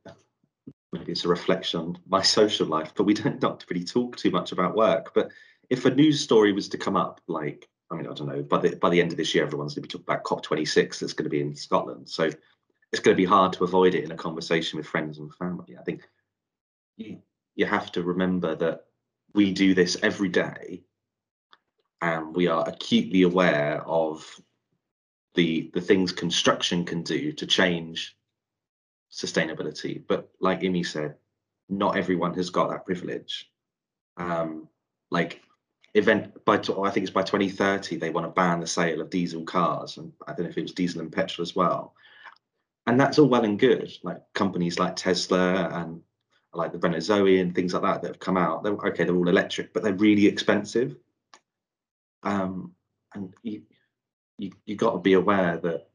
maybe 0.92 1.12
it's 1.12 1.24
a 1.24 1.28
reflection 1.28 1.80
on 1.80 1.98
my 2.08 2.22
social 2.22 2.66
life, 2.66 2.92
but 2.94 3.04
we 3.04 3.14
don't 3.14 3.42
not 3.42 3.64
really 3.68 3.84
talk 3.84 4.16
too 4.16 4.30
much 4.30 4.52
about 4.52 4.76
work. 4.76 5.12
But 5.14 5.30
if 5.68 5.84
a 5.84 5.90
news 5.90 6.20
story 6.20 6.52
was 6.52 6.68
to 6.70 6.78
come 6.78 6.96
up, 6.96 7.20
like 7.26 7.68
I 7.90 7.96
mean, 7.96 8.06
I 8.06 8.14
don't 8.14 8.28
know, 8.28 8.42
by 8.42 8.58
the 8.58 8.76
by 8.76 8.90
the 8.90 9.00
end 9.00 9.12
of 9.12 9.18
this 9.18 9.34
year, 9.34 9.44
everyone's 9.44 9.74
going 9.74 9.82
to 9.82 9.88
be 9.88 10.04
talking 10.04 10.14
about 10.14 10.24
COP26 10.24 11.00
that's 11.00 11.12
going 11.12 11.24
to 11.24 11.30
be 11.30 11.40
in 11.40 11.54
Scotland. 11.54 12.08
So 12.08 12.30
it's 12.92 13.02
going 13.02 13.16
to 13.16 13.20
be 13.20 13.26
hard 13.26 13.52
to 13.54 13.64
avoid 13.64 13.94
it 13.94 14.04
in 14.04 14.12
a 14.12 14.16
conversation 14.16 14.78
with 14.78 14.86
friends 14.86 15.18
and 15.18 15.34
family. 15.34 15.76
I 15.78 15.82
think 15.82 16.08
you 16.96 17.18
you 17.56 17.66
have 17.66 17.90
to 17.92 18.02
remember 18.02 18.54
that 18.54 18.84
we 19.34 19.52
do 19.52 19.74
this 19.74 19.96
every 20.02 20.28
day, 20.28 20.82
and 22.00 22.34
we 22.34 22.46
are 22.46 22.68
acutely 22.68 23.22
aware 23.22 23.82
of 23.86 24.40
the 25.34 25.70
the 25.74 25.80
things 25.80 26.12
construction 26.12 26.84
can 26.84 27.02
do 27.02 27.32
to 27.32 27.46
change 27.46 28.16
sustainability. 29.10 30.02
But 30.06 30.30
like 30.40 30.60
Imi 30.60 30.86
said, 30.86 31.16
not 31.68 31.96
everyone 31.96 32.34
has 32.34 32.50
got 32.50 32.70
that 32.70 32.86
privilege. 32.86 33.50
Um, 34.16 34.68
like 35.10 35.42
event 35.94 36.44
by 36.44 36.56
I 36.56 36.90
think 36.90 37.04
it's 37.04 37.10
by 37.10 37.22
2030 37.22 37.96
they 37.96 38.10
want 38.10 38.26
to 38.26 38.30
ban 38.30 38.60
the 38.60 38.66
sale 38.66 39.00
of 39.00 39.10
diesel 39.10 39.44
cars, 39.44 39.96
and 39.96 40.12
I 40.26 40.32
don't 40.32 40.44
know 40.44 40.50
if 40.50 40.58
it 40.58 40.62
was 40.62 40.72
diesel 40.72 41.00
and 41.00 41.12
petrol 41.12 41.42
as 41.42 41.56
well. 41.56 41.94
And 42.86 43.00
that's 43.00 43.18
all 43.18 43.28
well 43.28 43.44
and 43.44 43.58
good. 43.58 43.92
Like 44.02 44.22
companies 44.34 44.78
like 44.78 44.94
Tesla 44.94 45.68
and 45.72 46.02
like 46.56 46.72
the 46.72 46.78
Renault 46.78 47.26
and 47.26 47.54
things 47.54 47.74
like 47.74 47.82
that 47.82 48.02
that 48.02 48.08
have 48.08 48.18
come 48.18 48.36
out. 48.36 48.62
They're 48.62 48.72
okay, 48.72 49.04
they're 49.04 49.16
all 49.16 49.28
electric, 49.28 49.72
but 49.72 49.82
they're 49.82 49.94
really 49.94 50.26
expensive. 50.26 50.96
Um, 52.22 52.72
and 53.14 53.32
you 53.42 53.62
you 54.38 54.52
you 54.64 54.76
got 54.76 54.92
to 54.92 54.98
be 54.98 55.14
aware 55.14 55.58
that 55.58 55.88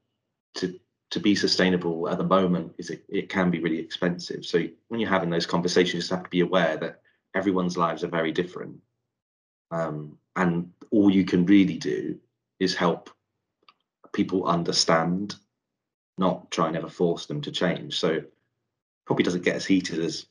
to 0.56 0.80
to 1.12 1.20
be 1.20 1.36
sustainable 1.36 2.08
at 2.10 2.18
the 2.18 2.24
moment 2.24 2.74
is 2.78 2.90
it, 2.90 3.04
it 3.10 3.30
can 3.30 3.52
be 3.52 3.60
really 3.60 3.80
expensive. 3.80 4.46
So 4.46 4.64
when 4.88 5.00
you're 5.00 5.10
having 5.10 5.30
those 5.30 5.46
conversations, 5.46 5.94
you 5.94 6.00
just 6.00 6.12
have 6.12 6.24
to 6.24 6.30
be 6.30 6.40
aware 6.40 6.78
that 6.78 7.02
everyone's 7.36 7.78
lives 7.78 8.04
are 8.04 8.08
very 8.08 8.32
different. 8.32 8.78
Um, 9.72 10.18
and 10.36 10.72
all 10.90 11.10
you 11.10 11.26
can 11.26 11.46
really 11.46 11.78
do 11.78 12.18
is 12.60 12.76
help 12.76 13.10
people 14.14 14.46
understand, 14.46 15.36
not 16.18 16.50
try 16.50 16.68
and 16.68 16.78
ever 16.78 16.90
force 16.90 17.26
them 17.26 17.42
to 17.42 17.52
change. 17.52 18.00
So 18.00 18.22
probably 19.06 19.24
doesn't 19.24 19.44
get 19.44 19.56
as 19.56 19.66
heated 19.66 20.00
as 20.00 20.28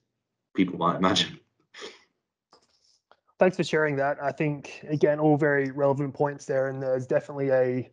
people 0.54 0.78
might 0.78 0.96
imagine. 0.96 1.38
Thanks 3.38 3.56
for 3.56 3.64
sharing 3.64 3.96
that. 3.96 4.18
I 4.22 4.32
think 4.32 4.84
again, 4.88 5.18
all 5.18 5.36
very 5.36 5.70
relevant 5.70 6.12
points 6.12 6.44
there, 6.44 6.68
and 6.68 6.82
there's 6.82 7.06
definitely 7.06 7.50
a 7.50 7.90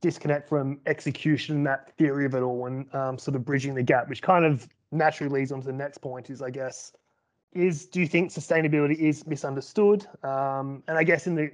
disconnect 0.00 0.48
from 0.48 0.80
execution, 0.86 1.62
that 1.64 1.96
theory 1.96 2.26
of 2.26 2.34
it 2.34 2.42
all, 2.42 2.66
and 2.66 2.92
um, 2.94 3.18
sort 3.18 3.36
of 3.36 3.44
bridging 3.44 3.74
the 3.74 3.82
gap, 3.82 4.08
which 4.08 4.22
kind 4.22 4.44
of 4.44 4.68
naturally 4.90 5.32
leads 5.32 5.52
on 5.52 5.60
to 5.60 5.66
the 5.66 5.72
next 5.72 5.98
point 5.98 6.30
is, 6.30 6.42
I 6.42 6.50
guess, 6.50 6.92
is 7.52 7.86
do 7.86 8.00
you 8.00 8.06
think 8.06 8.30
sustainability 8.30 8.98
is 8.98 9.26
misunderstood? 9.26 10.06
Um, 10.22 10.82
and 10.88 10.98
I 10.98 11.04
guess 11.04 11.26
in 11.26 11.34
the 11.34 11.50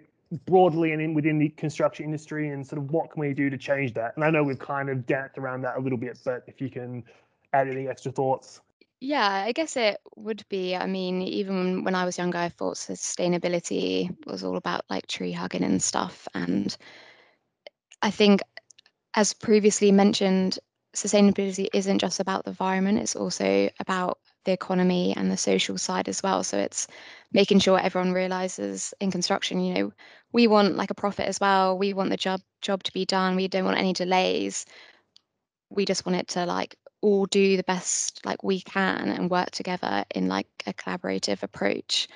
broadly 0.46 0.92
and 0.92 1.00
in 1.00 1.14
within 1.14 1.38
the 1.38 1.50
construction 1.50 2.04
industry, 2.04 2.48
and 2.48 2.66
sort 2.66 2.80
of 2.80 2.90
what 2.90 3.10
can 3.10 3.20
we 3.20 3.32
do 3.34 3.50
to 3.50 3.58
change 3.58 3.94
that? 3.94 4.16
And 4.16 4.24
I 4.24 4.30
know 4.30 4.42
we've 4.42 4.58
kind 4.58 4.88
of 4.88 5.06
danced 5.06 5.38
around 5.38 5.62
that 5.62 5.76
a 5.76 5.80
little 5.80 5.98
bit, 5.98 6.18
but 6.24 6.44
if 6.46 6.60
you 6.60 6.70
can 6.70 7.04
add 7.52 7.68
any 7.68 7.88
extra 7.88 8.10
thoughts. 8.10 8.60
Yeah, 9.06 9.28
I 9.46 9.52
guess 9.52 9.76
it 9.76 9.98
would 10.16 10.48
be. 10.48 10.74
I 10.74 10.86
mean, 10.86 11.20
even 11.22 11.84
when 11.84 11.94
I 11.94 12.04
was 12.06 12.16
younger, 12.16 12.38
I 12.38 12.48
thought 12.48 12.76
sustainability 12.76 14.08
was 14.26 14.42
all 14.42 14.56
about 14.56 14.84
like 14.88 15.06
tree 15.06 15.32
hugging 15.32 15.62
and 15.62 15.82
stuff. 15.82 16.26
And 16.34 16.74
I 18.02 18.10
think, 18.10 18.40
as 19.14 19.32
previously 19.34 19.92
mentioned, 19.92 20.58
sustainability 20.96 21.68
isn't 21.74 22.00
just 22.00 22.20
about 22.20 22.44
the 22.44 22.50
environment, 22.50 22.98
it's 23.00 23.16
also 23.16 23.70
about 23.80 24.18
the 24.44 24.52
economy 24.52 25.14
and 25.16 25.30
the 25.30 25.36
social 25.38 25.78
side 25.78 26.08
as 26.08 26.22
well. 26.22 26.44
So 26.44 26.58
it's 26.58 26.88
making 27.32 27.60
sure 27.60 27.78
everyone 27.80 28.12
realizes 28.14 28.94
in 29.00 29.10
construction, 29.12 29.60
you 29.60 29.74
know, 29.74 29.92
we 30.32 30.46
want 30.48 30.76
like 30.76 30.90
a 30.90 30.94
profit 30.94 31.26
as 31.28 31.40
well. 31.40 31.78
We 31.78 31.94
want 31.94 32.10
the 32.10 32.16
job 32.18 32.42
job 32.62 32.82
to 32.84 32.92
be 32.92 33.06
done. 33.06 33.36
We 33.36 33.48
don't 33.48 33.64
want 33.66 33.78
any 33.78 33.92
delays. 33.94 34.66
We 35.70 35.84
just 35.84 36.06
want 36.06 36.16
it 36.18 36.28
to 36.28 36.46
like 36.46 36.76
all 37.04 37.26
do 37.26 37.58
the 37.58 37.62
best 37.64 38.24
like 38.24 38.42
we 38.42 38.62
can 38.62 39.10
and 39.10 39.30
work 39.30 39.50
together 39.50 40.06
in 40.14 40.26
like 40.26 40.48
a 40.66 40.72
collaborative 40.72 41.42
approach 41.42 42.08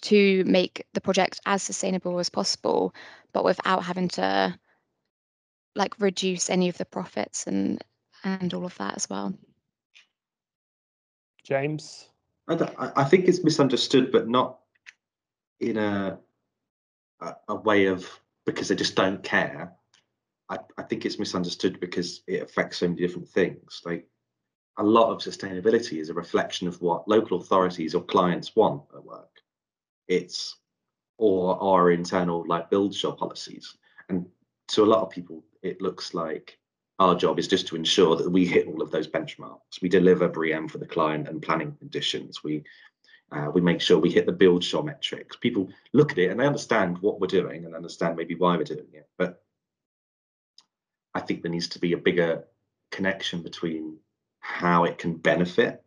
to 0.00 0.42
make 0.44 0.86
the 0.94 1.02
project 1.02 1.38
as 1.44 1.62
sustainable 1.62 2.18
as 2.18 2.30
possible, 2.30 2.94
but 3.34 3.44
without 3.44 3.84
having 3.84 4.08
to 4.08 4.58
like 5.74 6.00
reduce 6.00 6.48
any 6.48 6.70
of 6.70 6.78
the 6.78 6.86
profits 6.86 7.46
and 7.46 7.84
and 8.24 8.54
all 8.54 8.64
of 8.64 8.76
that 8.78 8.96
as 8.96 9.08
well. 9.10 9.34
James, 11.44 12.08
I, 12.48 12.92
I 12.96 13.04
think 13.04 13.28
it's 13.28 13.44
misunderstood, 13.44 14.10
but 14.10 14.28
not 14.28 14.60
in 15.60 15.76
a, 15.76 16.18
a 17.20 17.34
a 17.48 17.54
way 17.54 17.86
of 17.86 18.08
because 18.46 18.68
they 18.68 18.76
just 18.76 18.94
don't 18.94 19.22
care. 19.22 19.75
I, 20.48 20.58
I 20.78 20.82
think 20.82 21.04
it's 21.04 21.18
misunderstood 21.18 21.80
because 21.80 22.22
it 22.26 22.42
affects 22.42 22.78
so 22.78 22.88
many 22.88 23.00
different 23.00 23.28
things. 23.28 23.82
Like 23.84 24.06
a 24.78 24.82
lot 24.82 25.10
of 25.10 25.18
sustainability 25.18 25.98
is 26.00 26.10
a 26.10 26.14
reflection 26.14 26.68
of 26.68 26.80
what 26.80 27.08
local 27.08 27.40
authorities 27.40 27.94
or 27.94 28.02
clients 28.02 28.54
want 28.54 28.82
at 28.94 29.04
work. 29.04 29.40
It's 30.08 30.56
or 31.18 31.60
our 31.62 31.90
internal 31.90 32.44
like 32.46 32.70
build 32.70 32.94
shop 32.94 33.18
policies. 33.18 33.76
And 34.08 34.26
to 34.68 34.84
a 34.84 34.86
lot 34.86 35.02
of 35.02 35.10
people, 35.10 35.42
it 35.62 35.80
looks 35.80 36.14
like 36.14 36.58
our 36.98 37.14
job 37.14 37.38
is 37.38 37.48
just 37.48 37.66
to 37.68 37.76
ensure 37.76 38.16
that 38.16 38.30
we 38.30 38.46
hit 38.46 38.66
all 38.66 38.82
of 38.82 38.90
those 38.90 39.08
benchmarks. 39.08 39.80
We 39.82 39.88
deliver 39.88 40.28
BREEAM 40.28 40.68
for 40.68 40.78
the 40.78 40.86
client 40.86 41.28
and 41.28 41.42
planning 41.42 41.76
conditions. 41.78 42.42
We 42.44 42.64
uh, 43.32 43.50
we 43.52 43.60
make 43.60 43.80
sure 43.80 43.98
we 43.98 44.12
hit 44.12 44.24
the 44.24 44.32
build 44.32 44.62
shop 44.62 44.84
metrics. 44.84 45.36
People 45.36 45.68
look 45.92 46.12
at 46.12 46.18
it 46.18 46.30
and 46.30 46.38
they 46.38 46.46
understand 46.46 46.98
what 46.98 47.20
we're 47.20 47.26
doing 47.26 47.64
and 47.64 47.74
understand 47.74 48.16
maybe 48.16 48.36
why 48.36 48.56
we're 48.56 48.62
doing 48.62 48.86
it. 48.92 49.08
But 49.18 49.42
I 51.16 51.20
think 51.20 51.42
there 51.42 51.50
needs 51.50 51.68
to 51.68 51.78
be 51.78 51.94
a 51.94 51.98
bigger 51.98 52.44
connection 52.90 53.42
between 53.42 53.96
how 54.40 54.84
it 54.84 54.98
can 54.98 55.14
benefit 55.14 55.82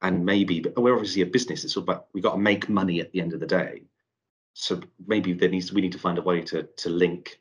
and 0.00 0.24
maybe 0.24 0.64
we're 0.76 0.94
obviously 0.94 1.22
a 1.22 1.26
business 1.26 1.64
it's 1.64 1.76
all 1.76 1.82
about 1.82 2.06
we've 2.12 2.22
got 2.22 2.34
to 2.34 2.38
make 2.38 2.68
money 2.68 3.00
at 3.00 3.10
the 3.10 3.20
end 3.20 3.32
of 3.32 3.40
the 3.40 3.46
day. 3.46 3.82
So 4.52 4.80
maybe 5.06 5.32
there 5.32 5.48
needs 5.48 5.72
we 5.72 5.80
need 5.80 5.92
to 5.92 5.98
find 5.98 6.18
a 6.18 6.22
way 6.22 6.40
to 6.42 6.62
to 6.62 6.88
link 6.88 7.40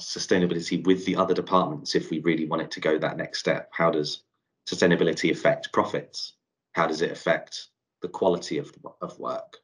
sustainability 0.00 0.84
with 0.86 1.04
the 1.04 1.16
other 1.16 1.34
departments 1.34 1.94
if 1.94 2.10
we 2.10 2.20
really 2.20 2.46
want 2.46 2.62
it 2.62 2.70
to 2.72 2.80
go 2.80 2.98
that 2.98 3.16
next 3.18 3.40
step. 3.40 3.70
How 3.72 3.90
does 3.90 4.22
sustainability 4.66 5.30
affect 5.30 5.72
profits? 5.72 6.34
How 6.72 6.86
does 6.86 7.02
it 7.02 7.10
affect 7.10 7.68
the 8.00 8.08
quality 8.08 8.56
of, 8.58 8.72
of 9.02 9.18
work? 9.18 9.58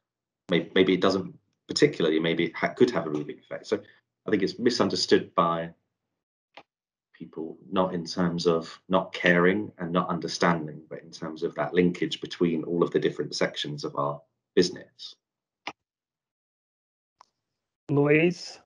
Maybe, 0.51 0.71
maybe 0.75 0.93
it 0.93 1.01
doesn't 1.01 1.35
particularly 1.67 2.21
maybe 2.21 2.47
it 2.47 2.57
ha- 2.57 2.75
could 2.75 2.91
have 2.91 3.07
a 3.07 3.25
big 3.25 3.39
effect. 3.39 3.67
So 3.67 3.81
i 4.27 4.31
think 4.31 4.43
it's 4.43 4.59
misunderstood 4.59 5.35
by 5.35 5.71
people, 7.19 7.59
not 7.71 7.95
in 7.95 8.05
terms 8.05 8.47
of 8.47 8.81
not 8.89 9.13
caring 9.13 9.73
and 9.79 9.93
not 9.93 10.09
understanding, 10.09 10.81
but 10.89 11.03
in 11.03 11.11
terms 11.11 11.43
of 11.43 11.55
that 11.57 11.75
linkage 11.75 12.21
between 12.21 12.63
all 12.65 12.83
of 12.83 12.91
the 12.93 12.99
different 13.01 13.35
sections 13.35 13.85
of 13.85 13.97
our 13.97 14.21
business. 14.55 15.15
Louise? 17.91 18.59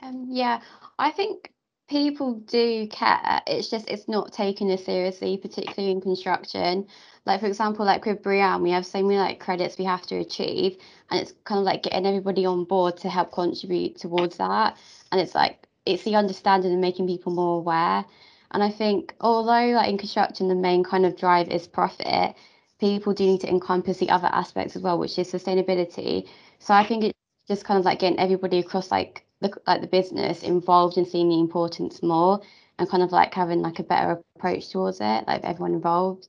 Um, 0.00 0.26
yeah, 0.30 0.60
I 0.98 1.10
think 1.10 1.52
people 1.88 2.34
do 2.34 2.88
care. 2.88 3.42
It's 3.46 3.68
just 3.68 3.88
it's 3.88 4.08
not 4.08 4.32
taken 4.32 4.70
as 4.70 4.84
seriously, 4.84 5.36
particularly 5.36 5.92
in 5.92 6.00
construction. 6.00 6.86
Like 7.26 7.40
for 7.40 7.46
example, 7.46 7.84
like 7.84 8.04
with 8.04 8.22
BREEAM, 8.22 8.62
we 8.62 8.70
have 8.70 8.86
so 8.86 9.02
many 9.02 9.18
like 9.18 9.40
credits 9.40 9.78
we 9.78 9.84
have 9.84 10.06
to 10.06 10.16
achieve, 10.16 10.78
and 11.10 11.20
it's 11.20 11.34
kind 11.44 11.58
of 11.58 11.64
like 11.64 11.82
getting 11.82 12.06
everybody 12.06 12.46
on 12.46 12.64
board 12.64 12.96
to 12.98 13.08
help 13.08 13.32
contribute 13.32 13.98
towards 13.98 14.38
that. 14.38 14.76
And 15.10 15.20
it's 15.20 15.34
like 15.34 15.61
it's 15.84 16.04
the 16.04 16.16
understanding 16.16 16.72
and 16.72 16.80
making 16.80 17.06
people 17.06 17.32
more 17.32 17.58
aware. 17.58 18.04
And 18.50 18.62
I 18.62 18.70
think 18.70 19.14
although 19.20 19.74
like 19.74 19.88
in 19.88 19.98
construction 19.98 20.48
the 20.48 20.54
main 20.54 20.84
kind 20.84 21.06
of 21.06 21.16
drive 21.16 21.48
is 21.48 21.66
profit, 21.66 22.34
people 22.78 23.14
do 23.14 23.24
need 23.24 23.40
to 23.40 23.48
encompass 23.48 23.98
the 23.98 24.10
other 24.10 24.28
aspects 24.28 24.76
as 24.76 24.82
well, 24.82 24.98
which 24.98 25.18
is 25.18 25.32
sustainability. 25.32 26.28
So 26.58 26.74
I 26.74 26.84
think 26.84 27.04
it's 27.04 27.18
just 27.48 27.64
kind 27.64 27.78
of 27.78 27.84
like 27.84 28.00
getting 28.00 28.18
everybody 28.18 28.58
across 28.58 28.90
like 28.90 29.24
the 29.40 29.52
like 29.66 29.80
the 29.80 29.86
business 29.86 30.42
involved 30.42 30.98
in 30.98 31.06
seeing 31.06 31.28
the 31.28 31.40
importance 31.40 32.02
more 32.02 32.40
and 32.78 32.88
kind 32.88 33.02
of 33.02 33.12
like 33.12 33.34
having 33.34 33.62
like 33.62 33.78
a 33.78 33.84
better 33.84 34.22
approach 34.36 34.70
towards 34.70 34.98
it, 35.00 35.24
like 35.26 35.42
everyone 35.44 35.74
involved. 35.74 36.28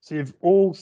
So 0.00 0.16
you've 0.16 0.34
all 0.42 0.76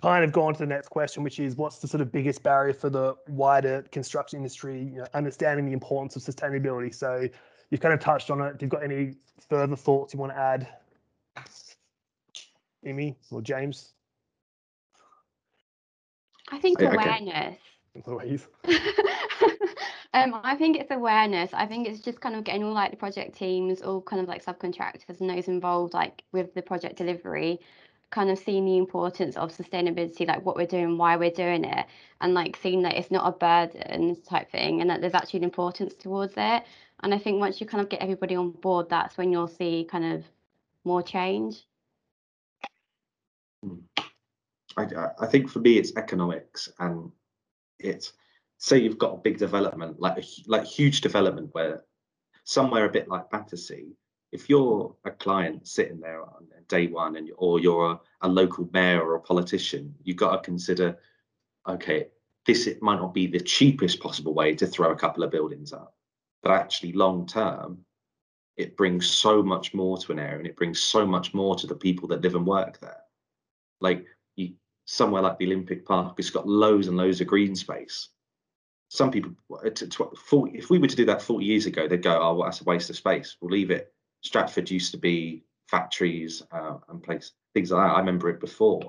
kind 0.00 0.24
of 0.24 0.32
gone 0.32 0.54
to 0.54 0.58
the 0.58 0.66
next 0.66 0.88
question, 0.88 1.22
which 1.22 1.38
is 1.38 1.56
what's 1.56 1.78
the 1.78 1.88
sort 1.88 2.00
of 2.00 2.10
biggest 2.10 2.42
barrier 2.42 2.72
for 2.72 2.90
the 2.90 3.14
wider 3.28 3.82
construction 3.92 4.38
industry, 4.38 4.78
you 4.78 4.98
know, 4.98 5.06
understanding 5.14 5.66
the 5.66 5.72
importance 5.72 6.16
of 6.16 6.22
sustainability. 6.22 6.94
So 6.94 7.28
you've 7.70 7.80
kind 7.80 7.94
of 7.94 8.00
touched 8.00 8.30
on 8.30 8.40
it. 8.40 8.54
If 8.54 8.62
you've 8.62 8.70
got 8.70 8.82
any 8.82 9.14
further 9.48 9.76
thoughts 9.76 10.14
you 10.14 10.20
want 10.20 10.32
to 10.32 10.38
add, 10.38 10.68
Amy 12.84 13.16
or 13.30 13.42
James? 13.42 13.92
I 16.50 16.58
think 16.58 16.82
I- 16.82 16.86
I 16.86 16.94
awareness. 16.94 17.58
Louise? 18.06 18.46
um, 20.14 20.40
I 20.42 20.56
think 20.56 20.78
it's 20.78 20.90
awareness. 20.90 21.50
I 21.52 21.66
think 21.66 21.88
it's 21.88 22.00
just 22.00 22.20
kind 22.20 22.34
of 22.34 22.44
getting 22.44 22.64
all 22.64 22.72
like 22.72 22.90
the 22.90 22.96
project 22.96 23.36
teams, 23.36 23.82
all 23.82 24.00
kind 24.00 24.22
of 24.22 24.28
like 24.28 24.44
subcontractors 24.44 25.20
and 25.20 25.28
those 25.28 25.48
involved 25.48 25.92
like 25.92 26.22
with 26.32 26.54
the 26.54 26.62
project 26.62 26.96
delivery, 26.96 27.60
kind 28.10 28.28
of 28.30 28.38
seeing 28.38 28.64
the 28.64 28.76
importance 28.76 29.36
of 29.36 29.56
sustainability, 29.56 30.26
like 30.26 30.44
what 30.44 30.56
we're 30.56 30.66
doing, 30.66 30.98
why 30.98 31.16
we're 31.16 31.30
doing 31.30 31.64
it, 31.64 31.86
and 32.20 32.34
like 32.34 32.56
seeing 32.60 32.82
that 32.82 32.94
it's 32.96 33.10
not 33.10 33.26
a 33.28 33.32
burden 33.38 34.20
type 34.22 34.50
thing 34.50 34.80
and 34.80 34.90
that 34.90 35.00
there's 35.00 35.14
actually 35.14 35.38
an 35.38 35.44
importance 35.44 35.94
towards 35.94 36.34
it. 36.36 36.64
And 37.02 37.14
I 37.14 37.18
think 37.18 37.38
once 37.40 37.60
you 37.60 37.66
kind 37.66 37.80
of 37.82 37.88
get 37.88 38.02
everybody 38.02 38.34
on 38.34 38.50
board, 38.50 38.88
that's 38.90 39.16
when 39.16 39.30
you'll 39.32 39.48
see 39.48 39.86
kind 39.90 40.12
of 40.12 40.24
more 40.84 41.02
change. 41.02 41.64
Hmm. 43.62 43.76
I, 44.76 44.82
I- 44.82 45.12
I 45.20 45.26
think 45.26 45.48
for 45.50 45.60
me 45.60 45.78
it's 45.78 45.96
economics 45.96 46.68
and 46.78 47.10
it's 47.78 48.12
say 48.58 48.78
you've 48.78 48.98
got 48.98 49.14
a 49.14 49.18
big 49.18 49.38
development 49.38 49.98
like 50.00 50.18
a, 50.18 50.22
like 50.46 50.64
huge 50.64 51.00
development 51.00 51.48
where 51.52 51.82
somewhere 52.44 52.84
a 52.84 52.90
bit 52.90 53.08
like 53.08 53.30
Battersea, 53.30 53.86
if 54.32 54.48
you're 54.48 54.94
a 55.04 55.10
client 55.10 55.66
sitting 55.66 56.00
there 56.00 56.22
on 56.22 56.46
day 56.70 56.86
one 56.86 57.16
and 57.16 57.30
or 57.36 57.60
you're 57.60 57.90
a, 57.90 58.00
a 58.22 58.28
local 58.28 58.68
mayor 58.72 59.02
or 59.02 59.16
a 59.16 59.20
politician, 59.20 59.94
you've 60.04 60.16
got 60.16 60.30
to 60.32 60.38
consider, 60.38 60.96
okay, 61.68 62.06
this 62.46 62.66
it 62.66 62.80
might 62.80 63.00
not 63.00 63.12
be 63.12 63.26
the 63.26 63.40
cheapest 63.40 64.00
possible 64.00 64.32
way 64.32 64.54
to 64.54 64.66
throw 64.66 64.92
a 64.92 64.96
couple 64.96 65.22
of 65.22 65.30
buildings 65.30 65.72
up, 65.72 65.94
but 66.42 66.52
actually 66.52 66.92
long 66.92 67.26
term, 67.26 67.78
it 68.56 68.76
brings 68.76 69.08
so 69.08 69.42
much 69.42 69.74
more 69.74 69.98
to 69.98 70.12
an 70.12 70.18
area 70.18 70.38
and 70.38 70.46
it 70.46 70.56
brings 70.56 70.80
so 70.80 71.04
much 71.04 71.34
more 71.34 71.56
to 71.56 71.66
the 71.66 71.74
people 71.74 72.08
that 72.08 72.22
live 72.22 72.34
and 72.34 72.46
work 72.46 72.78
there. 72.80 73.02
Like 73.80 74.06
you, 74.36 74.54
somewhere 74.84 75.22
like 75.22 75.38
the 75.38 75.46
Olympic 75.46 75.84
Park, 75.84 76.16
it's 76.18 76.30
got 76.30 76.46
loads 76.46 76.86
and 76.86 76.96
loads 76.96 77.20
of 77.20 77.26
green 77.26 77.56
space. 77.56 78.08
Some 78.88 79.10
people, 79.10 79.32
uh, 79.52 79.70
to, 79.70 79.86
to, 79.86 80.12
40, 80.16 80.58
if 80.58 80.68
we 80.68 80.78
were 80.78 80.88
to 80.88 80.96
do 80.96 81.06
that 81.06 81.22
40 81.22 81.44
years 81.44 81.66
ago, 81.66 81.86
they'd 81.86 82.02
go, 82.02 82.20
oh, 82.20 82.34
well, 82.34 82.44
that's 82.44 82.60
a 82.60 82.64
waste 82.64 82.90
of 82.90 82.96
space. 82.96 83.36
We'll 83.40 83.52
leave 83.52 83.70
it. 83.70 83.92
Stratford 84.22 84.70
used 84.70 84.92
to 84.92 84.98
be 84.98 85.44
factories 85.68 86.42
uh, 86.52 86.76
and 86.88 87.02
place 87.02 87.32
things 87.54 87.70
like 87.70 87.86
that. 87.86 87.94
I 87.94 87.98
remember 87.98 88.28
it 88.28 88.40
before. 88.40 88.82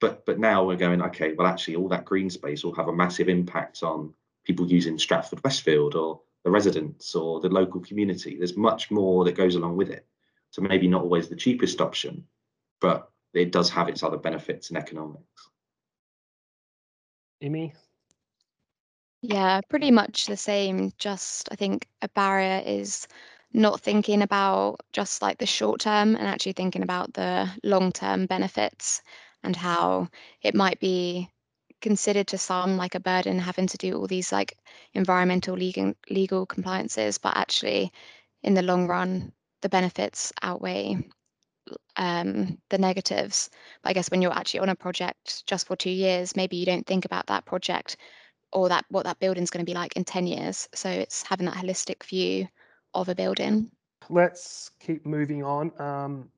But 0.00 0.26
but 0.26 0.38
now 0.38 0.64
we're 0.64 0.76
going, 0.76 1.00
okay, 1.02 1.32
well, 1.32 1.46
actually, 1.46 1.76
all 1.76 1.88
that 1.88 2.04
green 2.04 2.28
space 2.28 2.64
will 2.64 2.74
have 2.74 2.88
a 2.88 2.94
massive 2.94 3.28
impact 3.28 3.82
on 3.82 4.12
people 4.44 4.70
using 4.70 4.98
Stratford 4.98 5.42
Westfield 5.42 5.94
or 5.94 6.20
the 6.44 6.50
residents 6.50 7.14
or 7.14 7.40
the 7.40 7.48
local 7.48 7.80
community. 7.80 8.36
There's 8.36 8.56
much 8.56 8.90
more 8.90 9.24
that 9.24 9.36
goes 9.36 9.54
along 9.54 9.76
with 9.76 9.90
it. 9.90 10.06
So 10.50 10.62
maybe 10.62 10.86
not 10.86 11.02
always 11.02 11.28
the 11.28 11.36
cheapest 11.36 11.80
option, 11.80 12.24
but 12.80 13.10
it 13.34 13.52
does 13.52 13.68
have 13.70 13.88
its 13.88 14.02
other 14.02 14.16
benefits 14.16 14.68
and 14.68 14.78
economics. 14.78 15.48
Amy? 17.40 17.74
Yeah, 19.22 19.60
pretty 19.68 19.90
much 19.90 20.26
the 20.26 20.36
same. 20.36 20.92
Just 20.98 21.48
I 21.50 21.56
think 21.56 21.88
a 22.02 22.08
barrier 22.10 22.62
is 22.64 23.08
not 23.52 23.80
thinking 23.80 24.22
about 24.22 24.80
just 24.92 25.22
like 25.22 25.38
the 25.38 25.46
short 25.46 25.80
term 25.80 26.16
and 26.16 26.26
actually 26.26 26.52
thinking 26.52 26.82
about 26.82 27.14
the 27.14 27.48
long 27.64 27.92
term 27.92 28.26
benefits 28.26 29.02
and 29.42 29.56
how 29.56 30.08
it 30.42 30.54
might 30.54 30.80
be 30.80 31.30
considered 31.80 32.26
to 32.28 32.38
some 32.38 32.76
like 32.76 32.94
a 32.94 33.00
burden 33.00 33.38
having 33.38 33.66
to 33.66 33.76
do 33.78 33.94
all 33.94 34.06
these 34.06 34.32
like 34.32 34.56
environmental 34.94 35.54
legal 35.54 35.94
legal 36.10 36.46
compliances, 36.46 37.18
but 37.18 37.36
actually 37.36 37.92
in 38.42 38.54
the 38.54 38.62
long 38.62 38.86
run 38.86 39.32
the 39.62 39.68
benefits 39.68 40.32
outweigh 40.42 40.96
um, 41.96 42.58
the 42.70 42.78
negatives. 42.78 43.50
But 43.82 43.90
I 43.90 43.92
guess 43.92 44.10
when 44.10 44.22
you're 44.22 44.32
actually 44.36 44.60
on 44.60 44.68
a 44.68 44.76
project 44.76 45.46
just 45.46 45.66
for 45.66 45.76
two 45.76 45.90
years, 45.90 46.36
maybe 46.36 46.56
you 46.56 46.66
don't 46.66 46.86
think 46.86 47.04
about 47.04 47.26
that 47.26 47.44
project 47.44 47.96
or 48.52 48.68
that 48.68 48.84
what 48.88 49.04
that 49.04 49.18
building's 49.18 49.50
going 49.50 49.64
to 49.64 49.70
be 49.70 49.74
like 49.74 49.96
in 49.96 50.04
10 50.04 50.26
years. 50.26 50.68
So 50.74 50.88
it's 50.88 51.22
having 51.22 51.46
that 51.46 51.56
holistic 51.56 52.04
view 52.04 52.48
of 53.00 53.08
a 53.08 53.14
building. 53.14 53.70
Let's 54.08 54.70
keep 54.80 55.04
moving 55.04 55.42
on. 55.42 55.72
Um, 55.80 56.28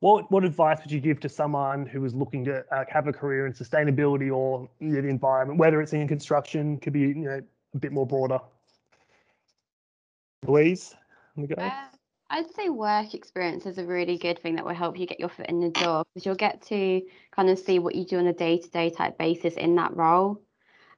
what 0.00 0.30
what 0.32 0.44
advice 0.44 0.80
would 0.80 0.90
you 0.90 1.00
give 1.00 1.20
to 1.20 1.28
someone 1.28 1.86
who 1.86 2.04
is 2.04 2.14
looking 2.14 2.44
to 2.46 2.64
uh, 2.72 2.84
have 2.88 3.06
a 3.06 3.12
career 3.12 3.46
in 3.46 3.52
sustainability 3.52 4.34
or 4.34 4.68
the 4.80 4.98
environment, 4.98 5.60
whether 5.60 5.80
it's 5.80 5.92
in 5.92 6.08
construction, 6.08 6.78
could 6.78 6.92
be 6.92 7.00
you 7.00 7.14
know 7.14 7.40
a 7.74 7.78
bit 7.78 7.92
more 7.92 8.06
broader? 8.06 8.40
Louise, 10.44 10.94
on 11.36 11.42
the 11.46 11.54
go. 11.54 11.62
Uh, 11.62 11.70
I'd 12.30 12.50
say 12.54 12.68
work 12.70 13.14
experience 13.14 13.66
is 13.66 13.78
a 13.78 13.84
really 13.84 14.16
good 14.16 14.40
thing 14.40 14.56
that 14.56 14.64
will 14.64 14.74
help 14.74 14.98
you 14.98 15.06
get 15.06 15.20
your 15.20 15.28
foot 15.28 15.46
in 15.46 15.60
the 15.60 15.68
door 15.68 16.02
because 16.14 16.24
you'll 16.24 16.34
get 16.34 16.62
to 16.62 17.02
kind 17.30 17.50
of 17.50 17.58
see 17.58 17.78
what 17.78 17.94
you 17.94 18.04
do 18.04 18.18
on 18.18 18.26
a 18.26 18.32
day-to-day 18.32 18.90
type 18.90 19.18
basis 19.18 19.54
in 19.54 19.76
that 19.76 19.94
role. 19.94 20.40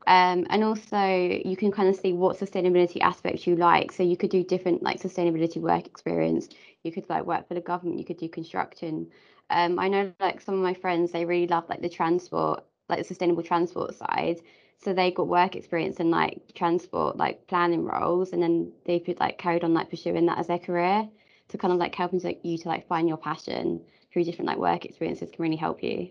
Um, 0.06 0.46
and 0.50 0.62
also 0.64 0.98
you 1.44 1.56
can 1.56 1.72
kind 1.72 1.88
of 1.88 1.96
see 1.96 2.12
what 2.12 2.38
sustainability 2.38 3.00
aspects 3.00 3.46
you 3.46 3.56
like. 3.56 3.92
So 3.92 4.02
you 4.02 4.16
could 4.16 4.30
do 4.30 4.44
different 4.44 4.82
like 4.82 5.00
sustainability 5.00 5.56
work 5.58 5.86
experience. 5.86 6.48
You 6.82 6.92
could 6.92 7.08
like 7.08 7.24
work 7.24 7.48
for 7.48 7.54
the 7.54 7.60
government, 7.60 7.98
you 7.98 8.04
could 8.04 8.18
do 8.18 8.28
construction. 8.28 9.08
Um, 9.50 9.78
I 9.78 9.88
know 9.88 10.12
like 10.20 10.40
some 10.40 10.54
of 10.54 10.60
my 10.60 10.74
friends, 10.74 11.12
they 11.12 11.24
really 11.24 11.46
love 11.46 11.68
like 11.68 11.80
the 11.82 11.88
transport, 11.88 12.64
like 12.88 12.98
the 12.98 13.04
sustainable 13.04 13.42
transport 13.42 13.94
side. 13.94 14.40
So 14.78 14.92
they 14.92 15.10
got 15.12 15.28
work 15.28 15.56
experience 15.56 16.00
in 16.00 16.10
like 16.10 16.42
transport, 16.54 17.16
like 17.16 17.46
planning 17.46 17.84
roles, 17.84 18.32
and 18.32 18.42
then 18.42 18.72
they 18.84 19.00
could 19.00 19.20
like 19.20 19.38
carried 19.38 19.64
on 19.64 19.72
like 19.74 19.90
pursuing 19.90 20.26
that 20.26 20.38
as 20.38 20.48
their 20.48 20.58
career 20.58 21.08
to 21.48 21.58
kind 21.58 21.72
of 21.72 21.78
like 21.78 21.94
helping 21.94 22.20
to, 22.20 22.26
like, 22.26 22.40
you 22.42 22.58
to 22.58 22.68
like 22.68 22.86
find 22.88 23.08
your 23.08 23.18
passion 23.18 23.80
through 24.12 24.24
different 24.24 24.48
like 24.48 24.58
work 24.58 24.84
experiences 24.84 25.30
can 25.30 25.42
really 25.42 25.56
help 25.56 25.82
you. 25.82 26.10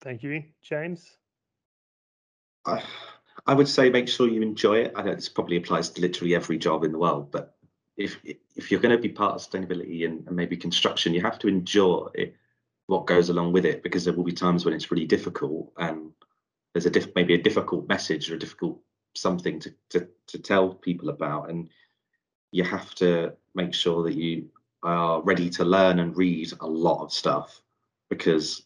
Thank 0.00 0.22
you, 0.22 0.44
James. 0.62 1.19
I, 3.46 3.54
would 3.54 3.68
say 3.68 3.90
make 3.90 4.08
sure 4.08 4.28
you 4.28 4.42
enjoy 4.42 4.78
it. 4.78 4.92
I 4.94 5.02
know 5.02 5.14
this 5.14 5.28
probably 5.28 5.56
applies 5.56 5.90
to 5.90 6.00
literally 6.00 6.34
every 6.34 6.58
job 6.58 6.84
in 6.84 6.92
the 6.92 6.98
world, 6.98 7.30
but 7.30 7.56
if 7.96 8.18
if 8.56 8.70
you're 8.70 8.80
going 8.80 8.96
to 8.96 9.02
be 9.02 9.08
part 9.08 9.34
of 9.34 9.40
sustainability 9.40 10.04
and, 10.04 10.26
and 10.26 10.36
maybe 10.36 10.56
construction, 10.56 11.14
you 11.14 11.20
have 11.20 11.38
to 11.40 11.48
enjoy 11.48 12.08
it, 12.14 12.34
what 12.86 13.06
goes 13.06 13.28
along 13.28 13.52
with 13.52 13.64
it 13.64 13.82
because 13.82 14.04
there 14.04 14.14
will 14.14 14.24
be 14.24 14.32
times 14.32 14.64
when 14.64 14.74
it's 14.74 14.90
really 14.90 15.06
difficult 15.06 15.72
and 15.78 16.12
there's 16.72 16.86
a 16.86 16.90
diff, 16.90 17.08
maybe 17.14 17.34
a 17.34 17.42
difficult 17.42 17.88
message 17.88 18.30
or 18.30 18.34
a 18.34 18.38
difficult 18.38 18.80
something 19.14 19.60
to, 19.60 19.74
to 19.90 20.08
to 20.28 20.38
tell 20.38 20.74
people 20.74 21.08
about, 21.08 21.50
and 21.50 21.68
you 22.52 22.64
have 22.64 22.94
to 22.96 23.34
make 23.54 23.74
sure 23.74 24.04
that 24.04 24.14
you 24.14 24.48
are 24.82 25.20
ready 25.22 25.50
to 25.50 25.64
learn 25.64 25.98
and 25.98 26.16
read 26.16 26.52
a 26.60 26.66
lot 26.66 27.02
of 27.02 27.12
stuff 27.12 27.60
because 28.08 28.62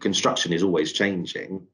construction 0.00 0.52
is 0.52 0.62
always 0.62 0.92
changing 0.92 1.66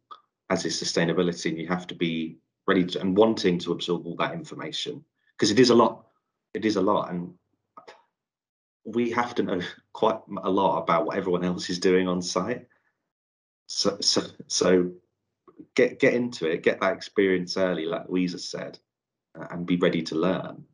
as 0.51 0.65
is 0.65 0.81
sustainability, 0.81 1.51
and 1.51 1.59
you 1.59 1.67
have 1.67 1.87
to 1.89 1.95
be 1.95 2.39
ready 2.67 2.85
to, 2.85 3.01
and 3.01 3.17
wanting 3.17 3.59
to 3.61 3.73
absorb 3.73 4.07
all 4.07 4.17
that 4.17 4.35
information 4.35 5.05
because 5.37 5.51
it 5.51 5.59
is 5.59 5.71
a 5.71 5.75
lot. 5.75 6.07
It 6.55 6.65
is 6.65 6.77
a 6.77 6.83
lot, 6.83 7.11
and 7.11 7.35
we 8.85 9.11
have 9.11 9.35
to 9.35 9.43
know 9.43 9.61
quite 9.93 10.21
a 10.43 10.51
lot 10.51 10.79
about 10.79 11.07
what 11.07 11.17
everyone 11.17 11.45
else 11.45 11.69
is 11.69 11.79
doing 11.79 12.09
on 12.09 12.23
site. 12.23 12.67
So, 13.67 13.99
so, 14.01 14.23
so 14.47 14.93
get 15.75 15.99
get 15.99 16.15
into 16.15 16.49
it, 16.49 16.63
get 16.63 16.81
that 16.81 16.95
experience 16.95 17.57
early, 17.57 17.87
like 17.87 18.09
Louisa 18.09 18.39
said, 18.39 18.79
and 19.35 19.67
be 19.67 19.77
ready 19.77 20.03
to 20.03 20.15
learn. 20.15 20.65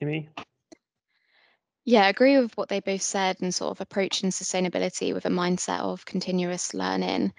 Timmy, 0.00 0.28
yeah, 1.86 2.04
I 2.04 2.08
agree 2.10 2.36
with 2.38 2.54
what 2.58 2.68
they 2.68 2.80
both 2.80 3.00
said 3.00 3.38
and 3.40 3.54
sort 3.54 3.70
of 3.70 3.80
approaching 3.80 4.28
sustainability 4.30 5.14
with 5.14 5.24
a 5.24 5.30
mindset 5.30 5.80
of 5.80 6.04
continuous 6.04 6.74
learning 6.74 7.32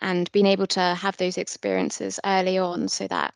and 0.00 0.32
being 0.32 0.46
able 0.46 0.66
to 0.68 0.80
have 0.80 1.16
those 1.18 1.38
experiences 1.38 2.20
early 2.24 2.58
on 2.58 2.88
so 2.88 3.08
that 3.08 3.34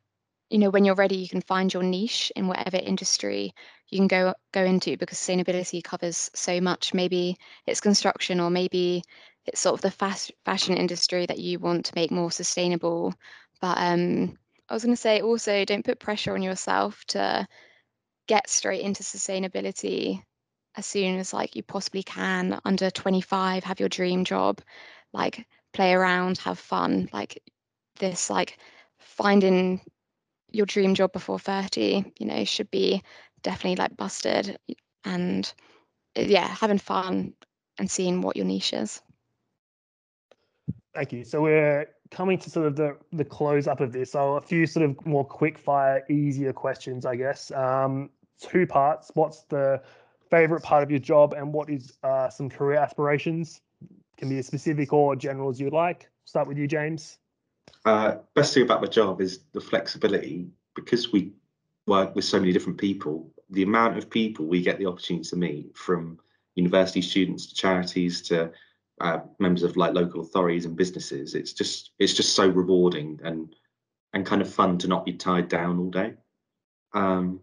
you 0.50 0.58
know 0.58 0.70
when 0.70 0.84
you're 0.84 0.94
ready 0.96 1.16
you 1.16 1.28
can 1.28 1.42
find 1.42 1.74
your 1.74 1.82
niche 1.84 2.32
in 2.36 2.48
whatever 2.48 2.78
industry 2.78 3.52
you 3.90 3.98
can 3.98 4.08
go 4.08 4.34
go 4.52 4.64
into 4.64 4.96
because 4.96 5.18
sustainability 5.18 5.82
covers 5.84 6.30
so 6.34 6.60
much. 6.60 6.94
Maybe 6.94 7.36
it's 7.66 7.80
construction 7.80 8.40
or 8.40 8.50
maybe 8.50 9.02
it's 9.46 9.60
sort 9.60 9.74
of 9.74 9.82
the 9.82 9.90
fast 9.92 10.32
fashion 10.44 10.76
industry 10.76 11.26
that 11.26 11.38
you 11.40 11.58
want 11.60 11.86
to 11.86 11.92
make 11.96 12.10
more 12.12 12.30
sustainable. 12.32 13.14
But 13.60 13.78
um 13.78 14.38
I 14.68 14.74
was 14.74 14.84
going 14.84 14.96
to 14.96 15.00
say 15.02 15.20
also 15.22 15.64
don't 15.64 15.84
put 15.84 16.00
pressure 16.00 16.34
on 16.34 16.42
yourself 16.42 17.04
to 17.08 17.46
get 18.28 18.48
straight 18.50 18.82
into 18.82 19.02
sustainability 19.02 20.22
as 20.78 20.86
soon 20.86 21.18
as 21.18 21.34
like 21.34 21.56
you 21.56 21.62
possibly 21.62 22.04
can 22.04 22.60
under 22.64 22.88
25 22.88 23.64
have 23.64 23.80
your 23.80 23.88
dream 23.88 24.24
job 24.24 24.60
like 25.12 25.44
play 25.72 25.92
around 25.92 26.38
have 26.38 26.58
fun 26.58 27.08
like 27.12 27.42
this 27.98 28.30
like 28.30 28.56
finding 29.00 29.80
your 30.52 30.66
dream 30.66 30.94
job 30.94 31.12
before 31.12 31.38
30 31.38 32.12
you 32.18 32.26
know 32.26 32.44
should 32.44 32.70
be 32.70 33.02
definitely 33.42 33.74
like 33.76 33.96
busted 33.96 34.56
and 35.04 35.52
uh, 36.16 36.22
yeah 36.22 36.46
having 36.46 36.78
fun 36.78 37.34
and 37.78 37.90
seeing 37.90 38.22
what 38.22 38.36
your 38.36 38.46
niche 38.46 38.72
is 38.72 39.02
Thank 40.94 41.12
you. 41.12 41.22
So 41.22 41.42
we're 41.42 41.86
coming 42.10 42.38
to 42.38 42.50
sort 42.50 42.66
of 42.66 42.74
the 42.74 42.96
the 43.12 43.24
close 43.24 43.68
up 43.68 43.80
of 43.80 43.92
this. 43.92 44.12
So 44.12 44.34
a 44.34 44.40
few 44.40 44.66
sort 44.66 44.84
of 44.84 45.06
more 45.06 45.24
quick 45.24 45.56
fire, 45.56 46.04
easier 46.08 46.52
questions, 46.52 47.06
I 47.06 47.14
guess. 47.14 47.52
Um, 47.52 48.10
two 48.40 48.66
parts. 48.66 49.12
What's 49.14 49.42
the 49.44 49.80
favorite 50.30 50.62
part 50.62 50.82
of 50.82 50.90
your 50.90 51.00
job, 51.00 51.34
and 51.34 51.52
what 51.52 51.70
is 51.70 51.92
uh, 52.02 52.28
some 52.28 52.48
career 52.48 52.78
aspirations? 52.78 53.60
Can 54.16 54.28
be 54.28 54.38
as 54.38 54.46
specific 54.46 54.92
or 54.92 55.14
general 55.14 55.48
as 55.48 55.60
you'd 55.60 55.72
like. 55.72 56.10
Start 56.24 56.48
with 56.48 56.58
you, 56.58 56.66
James. 56.66 57.18
Uh, 57.84 58.16
best 58.34 58.52
thing 58.52 58.64
about 58.64 58.82
my 58.82 58.88
job 58.88 59.20
is 59.20 59.40
the 59.52 59.60
flexibility 59.60 60.48
because 60.74 61.12
we 61.12 61.32
work 61.86 62.14
with 62.14 62.24
so 62.24 62.38
many 62.38 62.52
different 62.52 62.78
people. 62.78 63.30
The 63.50 63.62
amount 63.62 63.96
of 63.96 64.10
people 64.10 64.46
we 64.46 64.60
get 64.60 64.78
the 64.78 64.86
opportunity 64.86 65.28
to 65.30 65.36
meet, 65.36 65.76
from 65.76 66.18
university 66.54 67.00
students 67.00 67.46
to 67.46 67.54
charities 67.54 68.20
to 68.22 68.50
uh, 69.00 69.20
members 69.38 69.62
of 69.62 69.76
like 69.76 69.94
local 69.94 70.20
authorities 70.20 70.64
and 70.66 70.76
businesses, 70.76 71.34
it's 71.34 71.52
just 71.52 71.92
it's 71.98 72.14
just 72.14 72.34
so 72.34 72.48
rewarding 72.48 73.20
and 73.22 73.54
and 74.12 74.26
kind 74.26 74.42
of 74.42 74.52
fun 74.52 74.78
to 74.78 74.88
not 74.88 75.04
be 75.04 75.12
tied 75.12 75.48
down 75.48 75.78
all 75.78 75.90
day. 75.90 76.14
Um, 76.92 77.40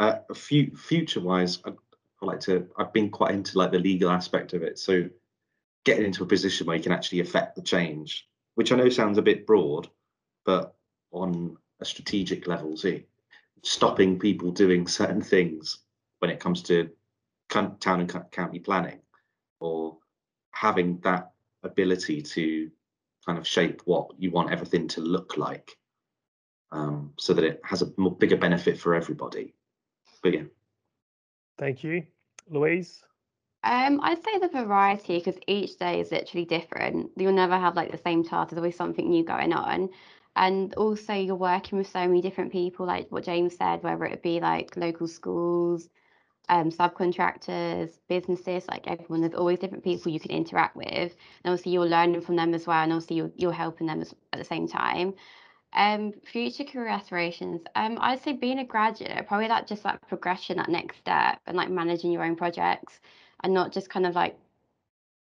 uh, 0.00 0.18
a 0.28 0.34
few 0.34 0.74
future 0.76 1.20
wise, 1.20 1.60
I, 1.64 1.70
I 1.70 2.26
like 2.26 2.40
to. 2.40 2.66
I've 2.76 2.92
been 2.92 3.10
quite 3.10 3.32
into 3.32 3.56
like 3.58 3.70
the 3.70 3.78
legal 3.78 4.10
aspect 4.10 4.52
of 4.52 4.62
it, 4.62 4.78
so 4.78 5.08
getting 5.84 6.04
into 6.04 6.24
a 6.24 6.26
position 6.26 6.66
where 6.66 6.76
you 6.76 6.82
can 6.82 6.92
actually 6.92 7.20
affect 7.20 7.54
the 7.54 7.62
change 7.62 8.26
which 8.54 8.72
I 8.72 8.76
know 8.76 8.88
sounds 8.88 9.18
a 9.18 9.22
bit 9.22 9.46
broad, 9.46 9.88
but 10.44 10.74
on 11.12 11.56
a 11.80 11.84
strategic 11.84 12.46
level, 12.46 12.76
see, 12.76 13.06
stopping 13.62 14.18
people 14.18 14.50
doing 14.50 14.86
certain 14.86 15.22
things 15.22 15.78
when 16.18 16.30
it 16.30 16.40
comes 16.40 16.62
to 16.64 16.90
town 17.48 17.78
and 17.86 18.30
county 18.30 18.58
planning, 18.58 19.00
or 19.60 19.96
having 20.52 20.98
that 21.00 21.32
ability 21.62 22.22
to 22.22 22.70
kind 23.24 23.38
of 23.38 23.46
shape 23.46 23.80
what 23.86 24.10
you 24.18 24.30
want 24.30 24.50
everything 24.50 24.88
to 24.88 25.00
look 25.00 25.36
like, 25.36 25.76
um, 26.70 27.12
so 27.18 27.32
that 27.32 27.44
it 27.44 27.60
has 27.64 27.82
a 27.82 27.86
bigger 27.86 28.36
benefit 28.36 28.78
for 28.78 28.94
everybody. 28.94 29.54
But 30.22 30.34
yeah. 30.34 30.42
Thank 31.58 31.84
you, 31.84 32.04
Louise. 32.48 33.02
Um, 33.62 34.00
I'd 34.02 34.24
say 34.24 34.38
the 34.38 34.48
variety 34.48 35.18
because 35.18 35.38
each 35.46 35.76
day 35.78 36.00
is 36.00 36.10
literally 36.10 36.46
different. 36.46 37.10
You'll 37.16 37.32
never 37.32 37.58
have 37.58 37.76
like 37.76 37.90
the 37.90 37.98
same 37.98 38.24
task. 38.24 38.50
There's 38.50 38.58
always 38.58 38.76
something 38.76 39.08
new 39.08 39.24
going 39.24 39.52
on. 39.52 39.90
And 40.36 40.72
also 40.74 41.12
you're 41.12 41.34
working 41.34 41.76
with 41.76 41.88
so 41.88 42.06
many 42.06 42.22
different 42.22 42.52
people, 42.52 42.86
like 42.86 43.10
what 43.10 43.24
James 43.24 43.56
said, 43.56 43.82
whether 43.82 44.06
it 44.06 44.22
be 44.22 44.40
like 44.40 44.76
local 44.76 45.08
schools, 45.08 45.88
um, 46.48 46.70
subcontractors, 46.70 47.98
businesses, 48.08 48.66
like 48.68 48.86
everyone, 48.86 49.20
there's 49.20 49.34
always 49.34 49.58
different 49.58 49.84
people 49.84 50.10
you 50.10 50.20
can 50.20 50.30
interact 50.30 50.76
with. 50.76 50.88
And 50.88 51.52
obviously 51.52 51.72
you're 51.72 51.86
learning 51.86 52.22
from 52.22 52.36
them 52.36 52.54
as 52.54 52.66
well, 52.66 52.82
and 52.82 52.92
also 52.92 53.14
you're 53.14 53.30
you're 53.36 53.52
helping 53.52 53.86
them 53.86 54.00
as, 54.00 54.14
at 54.32 54.38
the 54.38 54.44
same 54.44 54.66
time. 54.66 55.14
Um, 55.72 56.12
future 56.24 56.64
career 56.64 56.88
aspirations. 56.88 57.62
Um, 57.76 57.96
I'd 58.00 58.22
say 58.22 58.32
being 58.32 58.58
a 58.58 58.64
graduate, 58.64 59.26
probably 59.28 59.48
that 59.48 59.68
just 59.68 59.84
like 59.84 60.06
progression, 60.08 60.56
that 60.56 60.68
next 60.68 60.98
step, 60.98 61.40
and 61.46 61.56
like 61.56 61.70
managing 61.70 62.10
your 62.10 62.24
own 62.24 62.34
projects 62.34 63.00
and 63.42 63.54
not 63.54 63.72
just 63.72 63.90
kind 63.90 64.06
of 64.06 64.14
like 64.14 64.38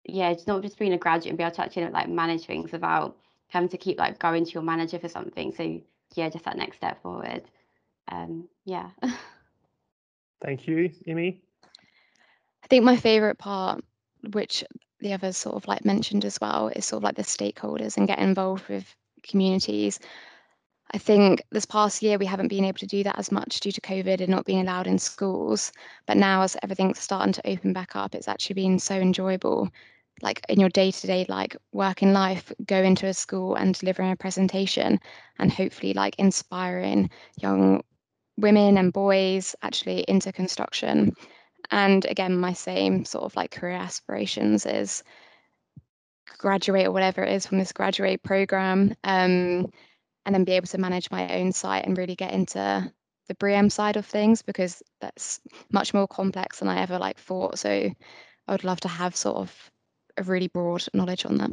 yeah 0.05 0.31
it's 0.31 0.47
not 0.47 0.63
just 0.63 0.79
being 0.79 0.93
a 0.93 0.99
graduate 0.99 1.31
and 1.31 1.39
be 1.39 1.45
able 1.45 1.55
to 1.55 1.63
actually 1.63 1.89
like 1.89 2.09
manage 2.09 2.45
things 2.47 2.73
without 2.73 3.17
having 3.49 3.69
to 3.69 3.79
keep 3.79 3.99
like 3.99 4.19
going 4.19 4.45
to 4.45 4.51
your 4.53 4.63
manager 4.63 4.99
for 4.99 5.09
something. 5.09 5.53
So 5.53 5.81
yeah 6.15 6.29
just 6.29 6.45
that 6.45 6.57
next 6.57 6.77
step 6.77 7.01
forward. 7.03 7.43
Um 8.11 8.49
yeah. 8.65 8.91
Thank 10.43 10.67
you 10.67 10.91
Imi 11.09 11.41
I 12.63 12.67
think 12.69 12.85
my 12.85 12.97
favorite 12.97 13.39
part 13.39 13.85
which 14.33 14.65
the 15.01 15.13
others 15.13 15.37
sort 15.37 15.57
of 15.57 15.69
like 15.69 15.85
mentioned 15.85 16.25
as 16.25 16.41
well 16.41 16.69
is 16.69 16.87
sort 16.87 17.01
of 17.01 17.05
like 17.05 17.17
the 17.17 17.23
stakeholders 17.23 17.97
and 17.97 18.07
get 18.07 18.19
involved 18.19 18.69
with 18.69 18.95
communities 19.23 20.01
I 20.95 20.99
think 20.99 21.43
this 21.51 21.67
past 21.67 22.03
year 22.03 22.19
we 22.19 22.25
haven't 22.25 22.47
been 22.47 22.65
able 22.65 22.79
to 22.79 22.87
do 22.87 23.03
that 23.03 23.19
as 23.19 23.33
much 23.33 23.59
due 23.59 23.73
to 23.73 23.81
COVID 23.81 24.21
and 24.21 24.29
not 24.29 24.45
being 24.45 24.61
allowed 24.61 24.87
in 24.87 25.01
schools. 25.01 25.73
But 26.07 26.17
now, 26.17 26.43
as 26.43 26.57
everything's 26.63 27.01
starting 27.01 27.33
to 27.33 27.51
open 27.51 27.73
back 27.73 27.97
up, 27.97 28.15
it's 28.15 28.29
actually 28.29 28.55
been 28.55 28.79
so 28.79 28.95
enjoyable. 28.95 29.69
Like 30.23 30.41
in 30.49 30.61
your 30.61 30.69
day 30.69 30.93
to 30.93 31.07
day, 31.09 31.27
like 31.29 31.57
working 31.73 32.13
life, 32.13 32.53
go 32.65 32.81
into 32.81 33.09
a 33.09 33.13
school 33.13 33.57
and 33.57 33.75
delivering 33.75 34.13
a 34.13 34.17
presentation, 34.17 35.01
and 35.41 35.51
hopefully, 35.53 35.95
like 35.95 36.15
inspiring 36.21 37.11
young 37.41 37.83
women 38.37 38.79
and 38.79 38.93
boys 38.93 39.57
actually 39.63 40.05
into 40.07 40.31
construction. 40.31 41.13
And 41.73 42.05
again, 42.05 42.39
my 42.39 42.53
same 42.53 43.05
sort 43.05 43.25
of 43.25 43.35
like 43.35 43.51
career 43.51 43.75
aspirations 43.75 44.65
is 44.65 45.03
graduate 46.39 46.87
or 46.87 46.93
whatever 46.93 47.25
it 47.25 47.33
is 47.33 47.49
from 47.49 47.59
this 47.59 47.73
graduate 47.73 48.23
program. 48.23 48.95
Um, 49.03 49.73
and 50.27 50.35
then 50.35 50.45
be 50.45 50.53
able 50.53 50.67
to 50.69 50.79
manage 50.79 51.11
my 51.11 51.37
own 51.37 51.53
site 51.53 51.87
and 51.87 51.99
really 51.99 52.15
get 52.15 52.33
into 52.33 52.93
the 53.29 53.35
BREEAM 53.35 53.71
side 53.71 53.97
of 53.97 54.07
things 54.07 54.43
because 54.43 54.83
that's 55.01 55.41
much 55.73 55.95
more 55.95 56.07
complex 56.07 56.59
than 56.59 56.69
I 56.69 56.81
ever 56.81 56.99
like 56.99 57.19
thought. 57.19 57.59
So 57.59 57.71
I 57.71 58.53
would 58.53 58.65
love 58.65 58.81
to 58.81 58.89
have 58.89 59.17
sort 59.17 59.37
of 59.37 59.71
a 60.17 60.23
really 60.23 60.49
broad 60.49 60.85
knowledge 60.93 61.25
on 61.25 61.37
that. 61.39 61.51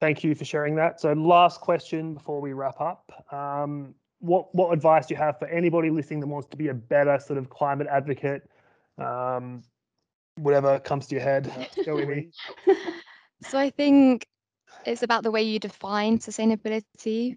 Thank 0.00 0.22
you 0.22 0.34
for 0.34 0.44
sharing 0.44 0.76
that. 0.76 1.00
So 1.00 1.12
last 1.12 1.60
question 1.60 2.14
before 2.14 2.40
we 2.40 2.52
wrap 2.52 2.80
up. 2.80 3.10
Um, 3.32 3.94
what 4.20 4.52
what 4.54 4.72
advice 4.72 5.06
do 5.06 5.14
you 5.14 5.18
have 5.18 5.38
for 5.38 5.46
anybody 5.48 5.90
listening 5.90 6.20
that 6.20 6.26
wants 6.26 6.48
to 6.48 6.56
be 6.56 6.68
a 6.68 6.74
better 6.74 7.18
sort 7.18 7.38
of 7.38 7.50
climate 7.50 7.86
advocate? 7.90 8.48
Um, 8.96 9.62
whatever 10.36 10.78
comes 10.80 11.06
to 11.08 11.14
your 11.14 11.22
head. 11.22 11.52
Go 11.84 11.96
with 11.96 12.08
me. 12.08 12.30
so 13.42 13.58
I 13.58 13.70
think 13.70 14.26
it's 14.84 15.02
about 15.02 15.22
the 15.22 15.30
way 15.30 15.42
you 15.42 15.58
define 15.58 16.18
sustainability 16.18 17.36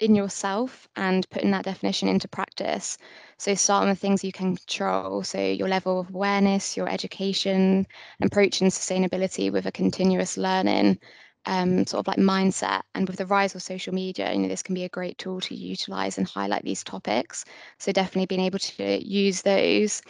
in 0.00 0.14
yourself 0.14 0.88
and 0.96 1.28
putting 1.30 1.50
that 1.50 1.64
definition 1.64 2.08
into 2.08 2.28
practice. 2.28 2.96
So, 3.38 3.54
starting 3.54 3.90
with 3.90 3.98
things 3.98 4.24
you 4.24 4.32
can 4.32 4.56
control. 4.56 5.22
So, 5.22 5.38
your 5.40 5.68
level 5.68 6.00
of 6.00 6.10
awareness, 6.10 6.76
your 6.76 6.88
education, 6.88 7.86
approaching 8.22 8.68
sustainability 8.68 9.52
with 9.52 9.66
a 9.66 9.72
continuous 9.72 10.36
learning 10.36 10.98
um, 11.46 11.86
sort 11.86 12.00
of 12.00 12.08
like 12.08 12.18
mindset. 12.18 12.82
And 12.94 13.06
with 13.08 13.16
the 13.18 13.26
rise 13.26 13.54
of 13.54 13.62
social 13.62 13.94
media, 13.94 14.32
you 14.32 14.38
know, 14.40 14.48
this 14.48 14.62
can 14.62 14.74
be 14.74 14.84
a 14.84 14.88
great 14.88 15.18
tool 15.18 15.40
to 15.42 15.54
utilize 15.54 16.18
and 16.18 16.26
highlight 16.26 16.64
these 16.64 16.84
topics. 16.84 17.44
So, 17.78 17.92
definitely 17.92 18.26
being 18.26 18.46
able 18.46 18.58
to 18.58 19.06
use 19.06 19.42
those. 19.42 20.02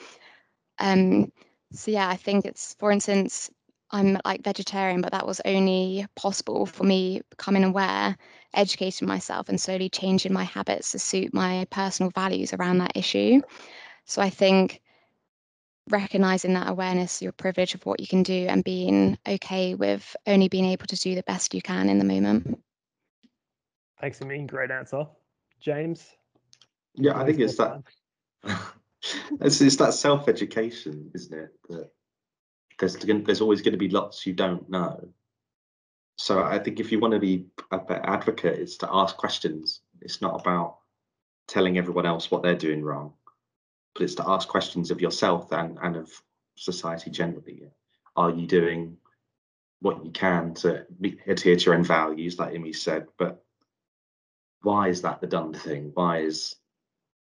Um, 0.78 1.32
so, 1.72 1.90
yeah, 1.90 2.08
I 2.08 2.16
think 2.16 2.44
it's, 2.46 2.74
for 2.78 2.90
instance, 2.90 3.50
I'm 3.92 4.18
like 4.24 4.42
vegetarian, 4.42 5.00
but 5.00 5.12
that 5.12 5.26
was 5.26 5.40
only 5.44 6.06
possible 6.14 6.66
for 6.66 6.84
me 6.84 7.22
becoming 7.30 7.64
aware, 7.64 8.16
educating 8.54 9.08
myself, 9.08 9.48
and 9.48 9.60
slowly 9.60 9.88
changing 9.88 10.32
my 10.32 10.44
habits 10.44 10.92
to 10.92 10.98
suit 10.98 11.34
my 11.34 11.66
personal 11.70 12.10
values 12.10 12.52
around 12.52 12.78
that 12.78 12.96
issue. 12.96 13.40
So 14.04 14.22
I 14.22 14.30
think 14.30 14.80
recognizing 15.88 16.54
that 16.54 16.68
awareness, 16.68 17.20
your 17.20 17.32
privilege 17.32 17.74
of 17.74 17.84
what 17.84 18.00
you 18.00 18.06
can 18.06 18.22
do, 18.22 18.46
and 18.48 18.62
being 18.62 19.18
okay 19.26 19.74
with 19.74 20.16
only 20.26 20.48
being 20.48 20.66
able 20.66 20.86
to 20.86 20.96
do 20.96 21.14
the 21.14 21.22
best 21.24 21.54
you 21.54 21.62
can 21.62 21.88
in 21.88 21.98
the 21.98 22.04
moment. 22.04 22.62
Thanks, 24.00 24.22
Amin. 24.22 24.46
Great 24.46 24.70
answer. 24.70 25.06
James? 25.60 26.06
Yeah, 26.94 27.18
I 27.18 27.24
think 27.24 27.40
it's 27.40 27.56
that. 27.56 27.82
it's, 29.40 29.60
it's 29.60 29.76
that 29.76 29.94
self 29.94 30.28
education, 30.28 31.10
isn't 31.14 31.38
it? 31.38 31.50
That 31.68 31.90
there's 32.80 32.96
there's 32.96 33.40
always 33.40 33.62
going 33.62 33.72
to 33.72 33.78
be 33.78 33.90
lots 33.90 34.26
you 34.26 34.32
don't 34.32 34.68
know. 34.68 35.08
So 36.18 36.42
I 36.42 36.58
think 36.58 36.80
if 36.80 36.92
you 36.92 37.00
want 37.00 37.14
to 37.14 37.20
be 37.20 37.46
a 37.70 37.78
better 37.78 38.04
advocate, 38.04 38.58
it's 38.58 38.76
to 38.78 38.88
ask 38.92 39.16
questions. 39.16 39.80
It's 40.02 40.20
not 40.20 40.40
about 40.40 40.78
telling 41.48 41.78
everyone 41.78 42.06
else 42.06 42.30
what 42.30 42.42
they're 42.42 42.54
doing 42.56 42.82
wrong. 42.82 43.14
but 43.94 44.02
it's 44.02 44.14
to 44.16 44.28
ask 44.28 44.48
questions 44.48 44.90
of 44.90 45.00
yourself 45.00 45.52
and, 45.52 45.78
and 45.82 45.96
of 45.96 46.10
society 46.56 47.10
generally. 47.10 47.70
Are 48.16 48.30
you 48.30 48.46
doing 48.46 48.98
what 49.80 50.04
you 50.04 50.10
can 50.10 50.54
to 50.54 50.86
adhere 51.26 51.56
to 51.56 51.64
your 51.64 51.74
own 51.74 51.84
values, 51.84 52.38
like 52.38 52.52
Imi 52.54 52.76
said, 52.76 53.06
but 53.18 53.44
why 54.62 54.88
is 54.88 55.02
that 55.02 55.20
the 55.20 55.26
done 55.26 55.54
thing? 55.54 55.90
Why 55.94 56.18
is 56.20 56.56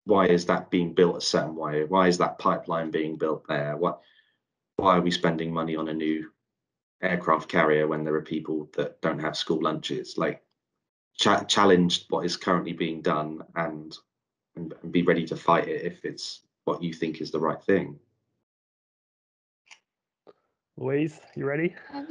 why 0.05 0.25
is 0.27 0.47
that 0.47 0.71
being 0.71 0.93
built 0.93 1.17
a 1.17 1.21
certain 1.21 1.55
way? 1.55 1.83
Why 1.83 2.07
is 2.07 2.17
that 2.17 2.39
pipeline 2.39 2.89
being 2.89 3.17
built 3.17 3.47
there? 3.47 3.77
What 3.77 4.01
why 4.81 4.97
are 4.97 5.01
we 5.01 5.11
spending 5.11 5.53
money 5.53 5.75
on 5.75 5.89
a 5.89 5.93
new 5.93 6.31
aircraft 7.03 7.47
carrier 7.47 7.87
when 7.87 8.03
there 8.03 8.15
are 8.15 8.21
people 8.21 8.67
that 8.75 8.99
don't 9.01 9.19
have 9.19 9.37
school 9.37 9.61
lunches? 9.61 10.17
Like 10.17 10.41
ch- 11.19 11.47
challenge 11.47 12.05
what 12.09 12.25
is 12.25 12.35
currently 12.35 12.73
being 12.73 13.01
done 13.01 13.43
and, 13.55 13.95
and 14.55 14.73
and 14.81 14.91
be 14.91 15.03
ready 15.03 15.25
to 15.27 15.35
fight 15.35 15.67
it 15.67 15.85
if 15.85 16.03
it's 16.03 16.41
what 16.65 16.81
you 16.81 16.93
think 16.93 17.21
is 17.21 17.29
the 17.31 17.39
right 17.39 17.61
thing. 17.63 17.99
Louise, 20.77 21.19
you 21.35 21.45
ready? 21.45 21.75
um, 21.93 22.07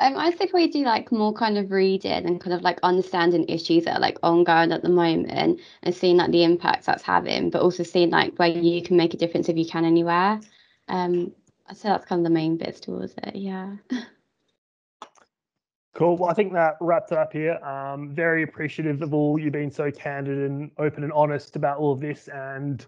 I 0.00 0.32
think 0.32 0.52
we 0.52 0.66
do 0.66 0.82
like 0.82 1.12
more 1.12 1.32
kind 1.32 1.56
of 1.56 1.70
reading 1.70 2.26
and 2.26 2.40
kind 2.40 2.52
of 2.52 2.62
like 2.62 2.80
understanding 2.82 3.44
issues 3.48 3.84
that 3.84 3.98
are 3.98 4.00
like 4.00 4.18
ongoing 4.24 4.72
at 4.72 4.82
the 4.82 4.88
moment 4.88 5.60
and 5.82 5.94
seeing 5.94 6.16
like 6.16 6.32
the 6.32 6.42
impacts 6.42 6.86
that's 6.86 7.04
having, 7.04 7.50
but 7.50 7.62
also 7.62 7.84
seeing 7.84 8.10
like 8.10 8.36
where 8.38 8.48
you 8.48 8.82
can 8.82 8.96
make 8.96 9.14
a 9.14 9.16
difference 9.16 9.48
if 9.48 9.56
you 9.56 9.66
can 9.66 9.84
anywhere. 9.84 10.40
Um, 10.88 11.32
I'd 11.68 11.76
say 11.76 11.88
that's 11.88 12.06
kind 12.06 12.20
of 12.20 12.24
the 12.24 12.30
main 12.30 12.56
bits 12.56 12.80
towards 12.80 13.14
it. 13.22 13.36
Yeah. 13.36 13.76
Cool. 15.96 16.18
Well, 16.18 16.28
I 16.28 16.34
think 16.34 16.52
that 16.52 16.76
wraps 16.82 17.10
it 17.10 17.16
up 17.16 17.32
here. 17.32 17.54
Um, 17.64 18.10
very 18.10 18.42
appreciative 18.42 19.00
of 19.00 19.14
all 19.14 19.38
you 19.38 19.50
being 19.50 19.70
so 19.70 19.90
candid 19.90 20.36
and 20.50 20.70
open 20.76 21.04
and 21.04 21.12
honest 21.14 21.56
about 21.56 21.78
all 21.78 21.90
of 21.90 22.00
this. 22.00 22.28
And 22.28 22.84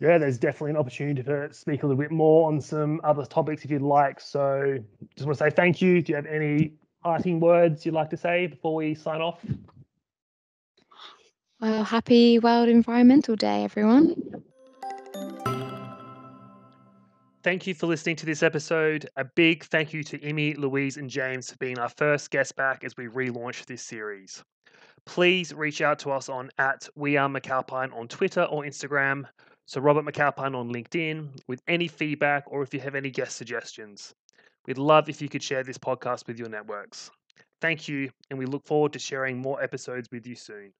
yeah, 0.00 0.16
there's 0.16 0.38
definitely 0.38 0.70
an 0.70 0.76
opportunity 0.78 1.22
to 1.22 1.52
speak 1.52 1.82
a 1.82 1.86
little 1.86 2.00
bit 2.00 2.10
more 2.10 2.48
on 2.48 2.58
some 2.58 3.02
other 3.04 3.26
topics 3.26 3.66
if 3.66 3.70
you'd 3.70 3.82
like. 3.82 4.18
So 4.18 4.78
just 5.14 5.26
want 5.26 5.36
to 5.36 5.44
say 5.44 5.50
thank 5.50 5.82
you. 5.82 6.00
Do 6.00 6.12
you 6.12 6.16
have 6.16 6.24
any 6.24 6.72
parting 7.02 7.38
words 7.38 7.84
you'd 7.84 7.94
like 7.94 8.08
to 8.08 8.16
say 8.16 8.46
before 8.46 8.74
we 8.76 8.94
sign 8.94 9.20
off? 9.20 9.44
Well, 11.60 11.84
happy 11.84 12.38
World 12.38 12.70
Environmental 12.70 13.36
Day, 13.36 13.62
everyone. 13.64 14.42
Thank 17.46 17.68
you 17.68 17.74
for 17.74 17.86
listening 17.86 18.16
to 18.16 18.26
this 18.26 18.42
episode. 18.42 19.08
A 19.14 19.24
big 19.24 19.62
thank 19.66 19.92
you 19.92 20.02
to 20.02 20.20
Emmy, 20.20 20.54
Louise, 20.54 20.96
and 20.96 21.08
James 21.08 21.48
for 21.48 21.56
being 21.58 21.78
our 21.78 21.88
first 21.88 22.32
guest 22.32 22.56
back 22.56 22.82
as 22.82 22.96
we 22.96 23.06
relaunch 23.06 23.66
this 23.66 23.82
series. 23.82 24.42
Please 25.04 25.54
reach 25.54 25.80
out 25.80 26.00
to 26.00 26.10
us 26.10 26.28
on 26.28 26.50
at 26.58 26.88
We 26.96 27.16
Are 27.16 27.28
McAlpine 27.28 27.94
on 27.94 28.08
Twitter 28.08 28.42
or 28.42 28.64
Instagram, 28.64 29.26
Sir 29.66 29.80
Robert 29.80 30.04
McAlpine 30.04 30.56
on 30.56 30.72
LinkedIn 30.72 31.38
with 31.46 31.62
any 31.68 31.86
feedback 31.86 32.42
or 32.48 32.64
if 32.64 32.74
you 32.74 32.80
have 32.80 32.96
any 32.96 33.10
guest 33.10 33.36
suggestions. 33.36 34.12
We'd 34.66 34.76
love 34.76 35.08
if 35.08 35.22
you 35.22 35.28
could 35.28 35.44
share 35.44 35.62
this 35.62 35.78
podcast 35.78 36.26
with 36.26 36.40
your 36.40 36.48
networks. 36.48 37.12
Thank 37.60 37.86
you, 37.86 38.10
and 38.28 38.40
we 38.40 38.46
look 38.46 38.66
forward 38.66 38.92
to 38.94 38.98
sharing 38.98 39.38
more 39.38 39.62
episodes 39.62 40.08
with 40.10 40.26
you 40.26 40.34
soon. 40.34 40.72